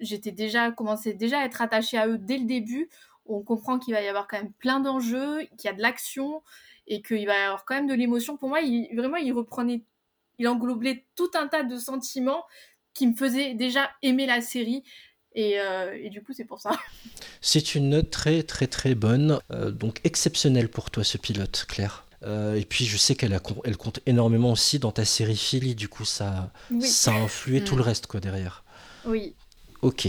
[0.00, 2.88] j'étais déjà commencé déjà à être attachée à eux dès le début.
[3.26, 6.42] On comprend qu'il va y avoir quand même plein d'enjeux, qu'il y a de l'action
[6.86, 8.36] et qu'il va y avoir quand même de l'émotion.
[8.36, 9.84] Pour moi, il, vraiment, il reprenait,
[10.38, 12.44] il englobait tout un tas de sentiments
[12.98, 14.82] qui me faisait déjà aimer la série.
[15.34, 16.70] Et, euh, et du coup, c'est pour ça.
[17.40, 22.06] C'est une note très très très bonne, euh, donc exceptionnelle pour toi ce pilote, Claire.
[22.24, 25.88] Euh, et puis je sais qu'elle elle compte énormément aussi dans ta série Philly, du
[25.88, 26.82] coup ça, Oui.
[26.82, 28.64] ça a influé tout le reste quoi derrière.
[29.04, 29.36] Oui.
[29.80, 30.08] Ok,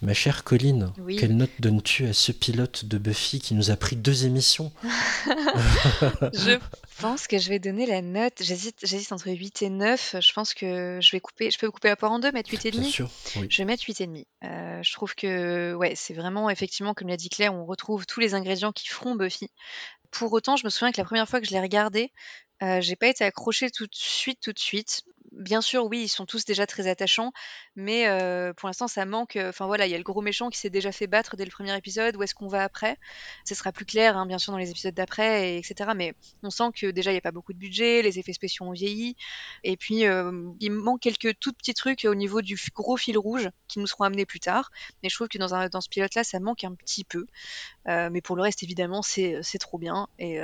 [0.00, 1.16] ma chère Colline, Oui.
[1.16, 4.72] quelle note donnes-tu à ce pilote de Buffy qui nous a pris deux émissions
[6.32, 6.58] Je
[7.00, 8.34] pense que je vais donner la note.
[8.40, 10.16] J'hésite, j'hésite entre 8 et 9.
[10.20, 11.50] Je pense que je vais couper.
[11.50, 12.92] Je peux couper la poire en deux, mettre 8 et Bien demi.
[12.92, 13.48] sûr, oui.
[13.50, 14.26] Je vais mettre 8 et demi.
[14.44, 18.20] Euh, je trouve que ouais, c'est vraiment effectivement comme l'a dit Claire, on retrouve tous
[18.20, 19.48] les ingrédients qui feront Buffy.
[20.12, 22.12] Pour autant, je me souviens que la première fois que je l'ai regardé,
[22.62, 25.02] euh, j'ai pas été accrochée tout de suite, tout de suite.
[25.34, 27.32] Bien sûr, oui, ils sont tous déjà très attachants,
[27.74, 28.06] mais
[28.58, 29.38] pour l'instant, ça manque.
[29.40, 31.50] Enfin voilà, il y a le gros méchant qui s'est déjà fait battre dès le
[31.50, 32.16] premier épisode.
[32.16, 32.98] Où est-ce qu'on va après?
[33.46, 35.92] Ce sera plus clair, hein, bien sûr, dans les épisodes d'après, et etc.
[35.96, 38.66] Mais on sent que déjà, il n'y a pas beaucoup de budget, les effets spéciaux
[38.66, 39.16] ont vieilli,
[39.64, 40.04] et puis
[40.60, 44.04] il manque quelques tout petits trucs au niveau du gros fil rouge qui nous seront
[44.04, 44.70] amenés plus tard.
[45.02, 47.26] Mais je trouve que dans, un, dans ce pilote-là, ça manque un petit peu.
[47.86, 50.38] Mais pour le reste, évidemment, c'est trop bien, et,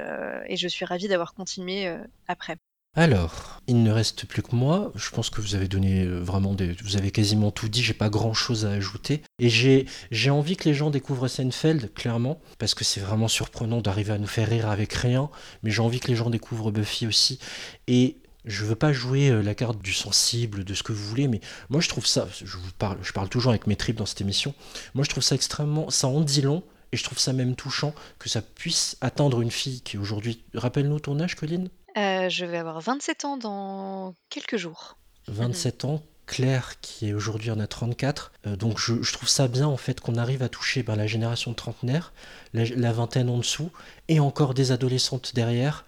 [0.57, 1.95] je suis ravie d'avoir continué
[2.27, 2.57] après.
[2.99, 4.91] Alors, il ne reste plus que moi.
[4.97, 6.73] Je pense que vous avez donné euh, vraiment des.
[6.83, 9.23] Vous avez quasiment tout dit, j'ai pas grand chose à ajouter.
[9.39, 14.15] Et j'ai envie que les gens découvrent Seinfeld, clairement, parce que c'est vraiment surprenant d'arriver
[14.15, 15.31] à nous faire rire avec rien.
[15.63, 17.39] Mais j'ai envie que les gens découvrent Buffy aussi.
[17.87, 21.29] Et je veux pas jouer euh, la carte du sensible, de ce que vous voulez,
[21.29, 22.27] mais moi je trouve ça.
[22.45, 24.55] Je vous parle, je parle toujours avec mes tripes dans cette émission.
[24.95, 25.89] Moi je trouve ça extrêmement.
[25.91, 26.65] Ça en dit long.
[26.91, 30.43] Et je trouve ça même touchant que ça puisse atteindre une fille qui aujourd'hui.
[30.55, 31.69] Rappelle-nous ton âge, Colline?
[31.99, 34.97] Euh, je vais avoir 27 ans dans quelques jours.
[35.27, 38.33] 27 ans, Claire qui est aujourd'hui en a 34.
[38.47, 41.07] Euh, donc je, je trouve ça bien en fait qu'on arrive à toucher ben, la
[41.07, 42.13] génération trentenaire,
[42.55, 43.71] la, la vingtaine en dessous,
[44.09, 45.85] et encore des adolescentes derrière.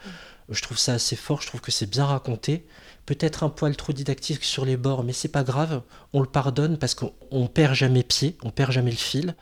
[0.49, 2.67] Je trouve ça assez fort, je trouve que c'est bien raconté.
[3.11, 5.83] Peut-être un poil trop didactique sur les bords, mais c'est pas grave,
[6.13, 9.35] on le pardonne parce qu'on on perd jamais pied, on perd jamais le fil.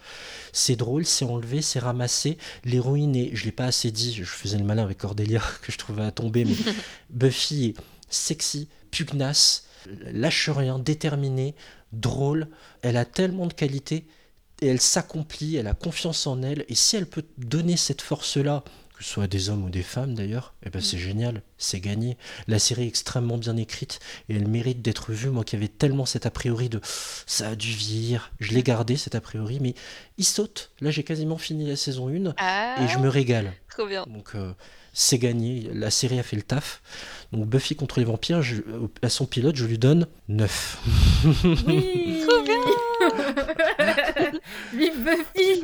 [0.55, 2.39] C'est drôle, c'est enlevé, c'est ramassé.
[2.65, 5.77] L'héroïne est, je l'ai pas assez dit, je faisais le malin avec Cordelia que je
[5.77, 6.55] trouvais à tomber, mais
[7.11, 7.75] Buffy est
[8.09, 9.67] sexy, pugnace,
[10.01, 11.55] lâche rien, déterminée,
[11.93, 12.49] drôle.
[12.81, 14.07] Elle a tellement de qualités
[14.63, 16.65] et elle s'accomplit, elle a confiance en elle.
[16.71, 18.65] Et si elle peut donner cette force-là,
[18.99, 22.17] que ce soit des hommes ou des femmes d'ailleurs, eh ben c'est génial, c'est gagné.
[22.49, 25.31] La série est extrêmement bien écrite et elle mérite d'être vue.
[25.31, 26.81] Moi qui avais tellement cet a priori de
[27.27, 29.75] ça a dû vieillir, je l'ai gardé cet a priori, mais
[30.19, 30.73] il saute.
[30.81, 33.53] Là j'ai quasiment fini la saison 1 Ah, et je me régale.
[33.71, 34.05] trop bien.
[34.09, 34.53] Donc euh,
[34.93, 36.83] c'est gagné, la série a fait le taf.
[37.33, 38.63] Donc Buffy contre les vampires, je-
[39.03, 40.79] à son pilote, je lui donne 9.
[41.69, 42.57] Oui Trop bien
[44.75, 45.61] Vive Buffy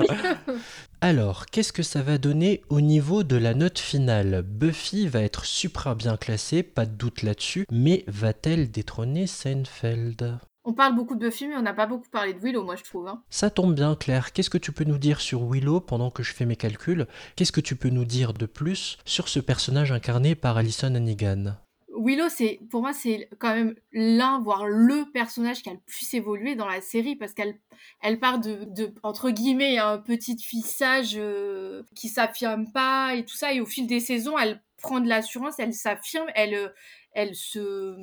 [1.00, 4.42] Alors, qu'est-ce que ça va donner au niveau de la note finale?
[4.42, 10.38] Buffy va être super bien classée, pas de doute là-dessus, mais va-t-elle détrôner Seinfeld?
[10.66, 12.84] On parle beaucoup de Buffy, mais on n'a pas beaucoup parlé de Willow, moi, je
[12.84, 13.06] trouve.
[13.06, 13.22] hein.
[13.28, 14.32] Ça tombe bien, Claire.
[14.32, 17.06] Qu'est-ce que tu peux nous dire sur Willow pendant que je fais mes calculs?
[17.36, 21.56] Qu'est-ce que tu peux nous dire de plus sur ce personnage incarné par Alison Hannigan?
[21.96, 26.12] Willow, c'est pour moi, c'est quand même l'un, voire le personnage qui a le plus
[26.14, 27.58] évolué dans la série parce qu'elle
[28.02, 33.24] elle part de, de entre guillemets un petite fille sage euh, qui s'affirme pas et
[33.24, 36.68] tout ça et au fil des saisons, elle prend de l'assurance, elle s'affirme, elle euh,
[37.14, 37.96] elle se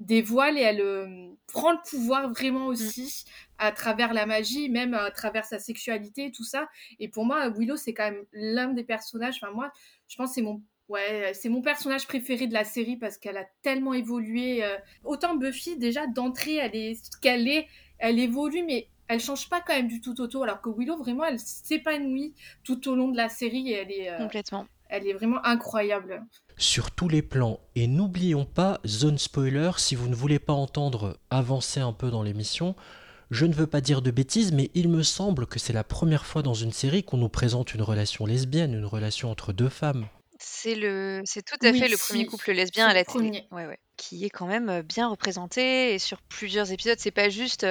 [0.00, 3.24] dévoile et elle euh, prend le pouvoir vraiment aussi
[3.58, 6.68] à travers la magie, même à travers sa sexualité et tout ça.
[6.98, 9.38] Et pour moi, Willow, c'est quand même l'un des personnages.
[9.40, 9.72] Enfin moi,
[10.08, 13.36] je pense que c'est mon Ouais, c'est mon personnage préféré de la série parce qu'elle
[13.36, 14.64] a tellement évolué.
[14.64, 14.76] euh.
[15.04, 17.66] Autant Buffy, déjà d'entrée, elle est ce qu'elle est,
[17.98, 20.42] elle évolue, mais elle change pas quand même du tout au tout.
[20.42, 22.34] Alors que Willow, vraiment, elle s'épanouit
[22.64, 24.66] tout au long de la série et elle est, euh, Complètement.
[24.88, 26.24] elle est vraiment incroyable.
[26.56, 27.60] sur tous les plans.
[27.76, 32.22] Et n'oublions pas, zone spoiler, si vous ne voulez pas entendre avancer un peu dans
[32.22, 32.74] l'émission,
[33.30, 36.24] je ne veux pas dire de bêtises, mais il me semble que c'est la première
[36.24, 40.06] fois dans une série qu'on nous présente une relation lesbienne, une relation entre deux femmes.
[40.40, 43.04] C'est le, c'est tout à Oui, fait le si, premier couple lesbien c'est à la
[43.04, 43.04] télé.
[43.04, 43.48] premier.
[43.50, 43.78] Ouais, ouais.
[43.96, 46.98] Qui est quand même bien représenté et sur plusieurs épisodes.
[47.00, 47.62] C'est pas juste,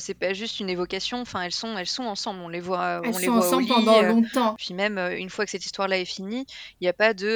[0.00, 1.20] c'est pas juste une évocation.
[1.20, 2.40] Enfin, elles sont, elles sont ensemble.
[2.40, 4.54] On les voit, Elles on les sont voit au ensemble lit, pendant longtemps.
[4.58, 6.44] Puis même une fois que cette histoire-là est finie,
[6.80, 7.28] il n'y a pas de,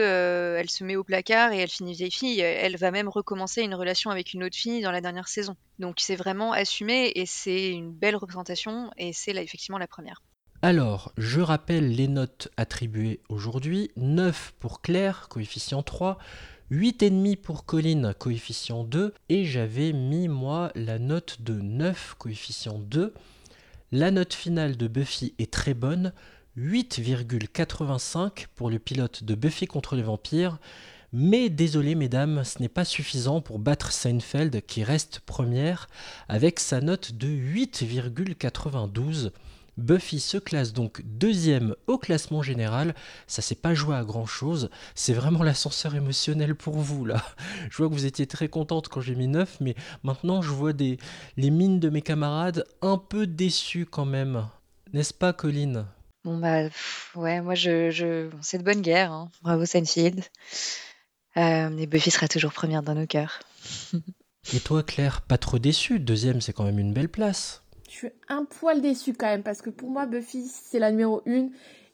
[0.59, 2.41] elle se met au placard et elle finit vieille fille.
[2.41, 5.55] Elle va même recommencer une relation avec une autre fille dans la dernière saison.
[5.79, 10.21] Donc c'est vraiment assumé et c'est une belle représentation et c'est là effectivement la première.
[10.63, 13.91] Alors, je rappelle les notes attribuées aujourd'hui.
[13.97, 16.19] 9 pour Claire, coefficient 3.
[16.71, 19.15] 8,5 pour Colline, coefficient 2.
[19.31, 23.15] Et j'avais mis, moi, la note de 9, coefficient 2.
[23.91, 26.13] La note finale de Buffy est très bonne.
[26.59, 30.59] 8,85 pour le pilote de Buffy contre les vampires.
[31.15, 35.89] Mais désolé mesdames, ce n'est pas suffisant pour battre Seinfeld qui reste première
[36.29, 39.31] avec sa note de 8,92.
[39.77, 42.95] Buffy se classe donc deuxième au classement général.
[43.27, 44.71] Ça s'est pas joué à grand chose.
[44.95, 47.23] C'est vraiment l'ascenseur émotionnel pour vous là.
[47.71, 50.73] Je vois que vous étiez très contente quand j'ai mis 9, mais maintenant je vois
[50.73, 50.99] des,
[51.37, 54.47] les mines de mes camarades un peu déçus quand même.
[54.93, 55.87] N'est-ce pas, Colline?
[56.25, 58.29] Bon bah pff, ouais, moi je, je...
[58.29, 59.31] bon, c'est de bonne guerre, hein.
[59.43, 60.23] Bravo Seinfeld.
[61.37, 63.41] Euh, et Buffy sera toujours première dans nos cœurs.
[64.55, 66.01] Et toi, Claire, pas trop déçue?
[66.01, 67.60] Deuxième, c'est quand même une belle place.
[67.91, 71.23] Je suis un poil déçue quand même parce que pour moi Buffy c'est la numéro
[71.27, 71.49] 1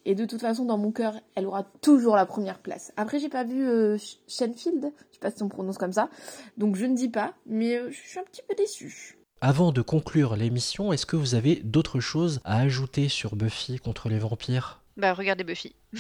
[0.04, 2.92] et de toute façon dans mon cœur elle aura toujours la première place.
[2.98, 6.10] Après j'ai pas vu euh, Sh- Shenfield, je sais pas si on prononce comme ça,
[6.58, 9.16] donc je ne dis pas, mais euh, je suis un petit peu déçue.
[9.40, 14.08] Avant de conclure l'émission, est-ce que vous avez d'autres choses à ajouter sur Buffy contre
[14.10, 14.82] les vampires?
[14.96, 15.74] Bah regardez Buffy.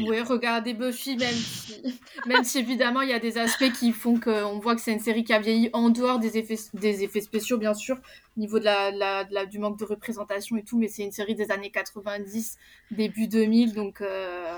[0.00, 4.18] Oui, regardez Buffy, même si, même si évidemment il y a des aspects qui font
[4.18, 7.20] qu'on voit que c'est une série qui a vieilli en dehors des effets, des effets
[7.20, 7.96] spéciaux, bien sûr,
[8.36, 11.02] au niveau de la, la- de la- du manque de représentation et tout, mais c'est
[11.02, 12.56] une série des années 90,
[12.90, 14.56] début 2000, donc euh,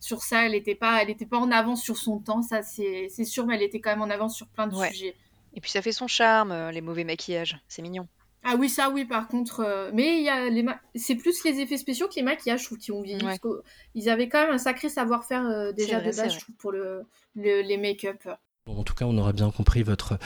[0.00, 3.08] sur ça, elle n'était pas, elle était pas en avance sur son temps, ça c'est
[3.10, 4.90] c'est sûr, mais elle était quand même en avance sur plein de Ouais.
[4.90, 5.16] sujets.
[5.54, 8.06] Et puis ça fait son charme, euh, les mauvais maquillages, c'est mignon.
[8.48, 9.60] Ah oui, ça oui, par contre.
[9.60, 12.60] euh, mais il y a les ma- c'est plus les effets spéciaux que les maquillages,
[12.60, 13.24] je trouve, qui ont vieilli.
[13.24, 13.38] Ouais.
[13.42, 13.60] parce
[13.94, 16.30] qu'ils avaient quand même un sacré savoir-faire euh, déjà vrai, de base, vrai.
[16.30, 17.02] je trouve, pour le,
[17.34, 18.22] le- les make-up.
[18.66, 20.18] Bon, En tout cas, on aura bien compris votre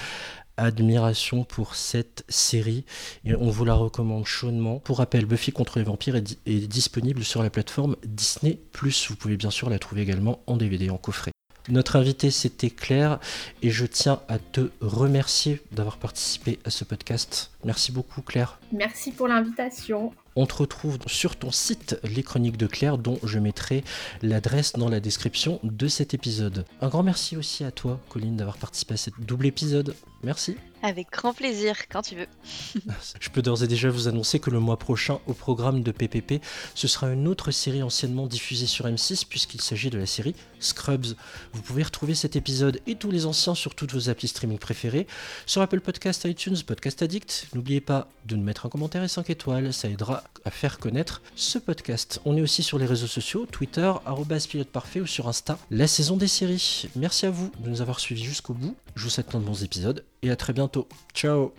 [0.57, 2.85] admiration pour cette série
[3.25, 4.79] et on vous la recommande chaudement.
[4.81, 8.61] Pour rappel, Buffy contre les vampires est, di- est disponible sur la plateforme Disney+.
[9.09, 11.31] Vous pouvez bien sûr la trouver également en DVD, en coffret.
[11.69, 13.19] Notre invité, c'était Claire,
[13.63, 17.51] et je tiens à te remercier d'avoir participé à ce podcast.
[17.65, 18.59] Merci beaucoup, Claire.
[18.73, 20.13] Merci pour l'invitation.
[20.37, 23.85] On te retrouve sur ton site Les Chroniques de Claire, dont je mettrai
[24.23, 26.65] l'adresse dans la description de cet épisode.
[26.81, 29.95] Un grand merci aussi à toi, Colline, d'avoir participé à ce double épisode.
[30.23, 30.57] Merci.
[30.83, 32.27] Avec grand plaisir, quand tu veux.
[33.21, 36.43] Je peux d'ores et déjà vous annoncer que le mois prochain, au programme de PPP,
[36.75, 41.17] ce sera une autre série anciennement diffusée sur M6, puisqu'il s'agit de la série Scrubs.
[41.53, 45.07] Vous pouvez retrouver cet épisode et tous les anciens sur toutes vos applis streaming préférées,
[45.45, 47.49] sur Apple Podcast, iTunes, Podcast Addict.
[47.55, 51.21] N'oubliez pas de nous mettre un commentaire et 5 étoiles, ça aidera à faire connaître
[51.37, 52.21] ce podcast.
[52.25, 55.87] On est aussi sur les réseaux sociaux, Twitter, arobase pilote parfait ou sur Insta, la
[55.87, 56.89] saison des séries.
[56.97, 58.77] Merci à vous de nous avoir suivis jusqu'au bout.
[58.95, 60.87] Je vous souhaite plein de bons épisodes et à très bientôt.
[61.15, 61.53] Ciao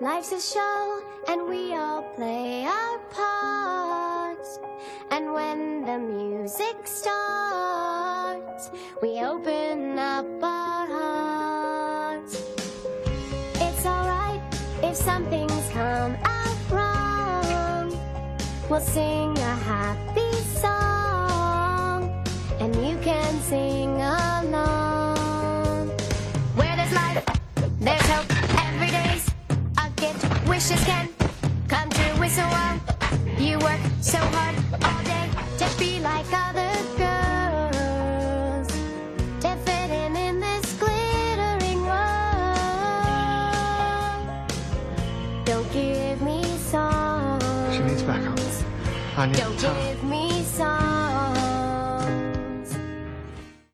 [0.00, 4.60] Life's a show, and we all play our parts.
[5.10, 8.70] And when the music starts,
[9.00, 12.42] we open up our hearts.
[13.54, 14.42] It's alright
[14.82, 17.98] if something's come out wrong.
[18.68, 22.22] We'll sing a happy song,
[22.60, 24.45] and you can sing along.
[30.48, 31.08] Wishes can
[31.68, 32.78] come true with so well.
[33.38, 38.68] You work so hard all day to be like other girls.
[39.42, 42.56] To fit in in this glittering world.
[45.44, 47.74] Don't give me songs.
[47.74, 48.38] She needs backup.
[49.16, 49.76] I need Don't time.
[49.84, 50.35] give me.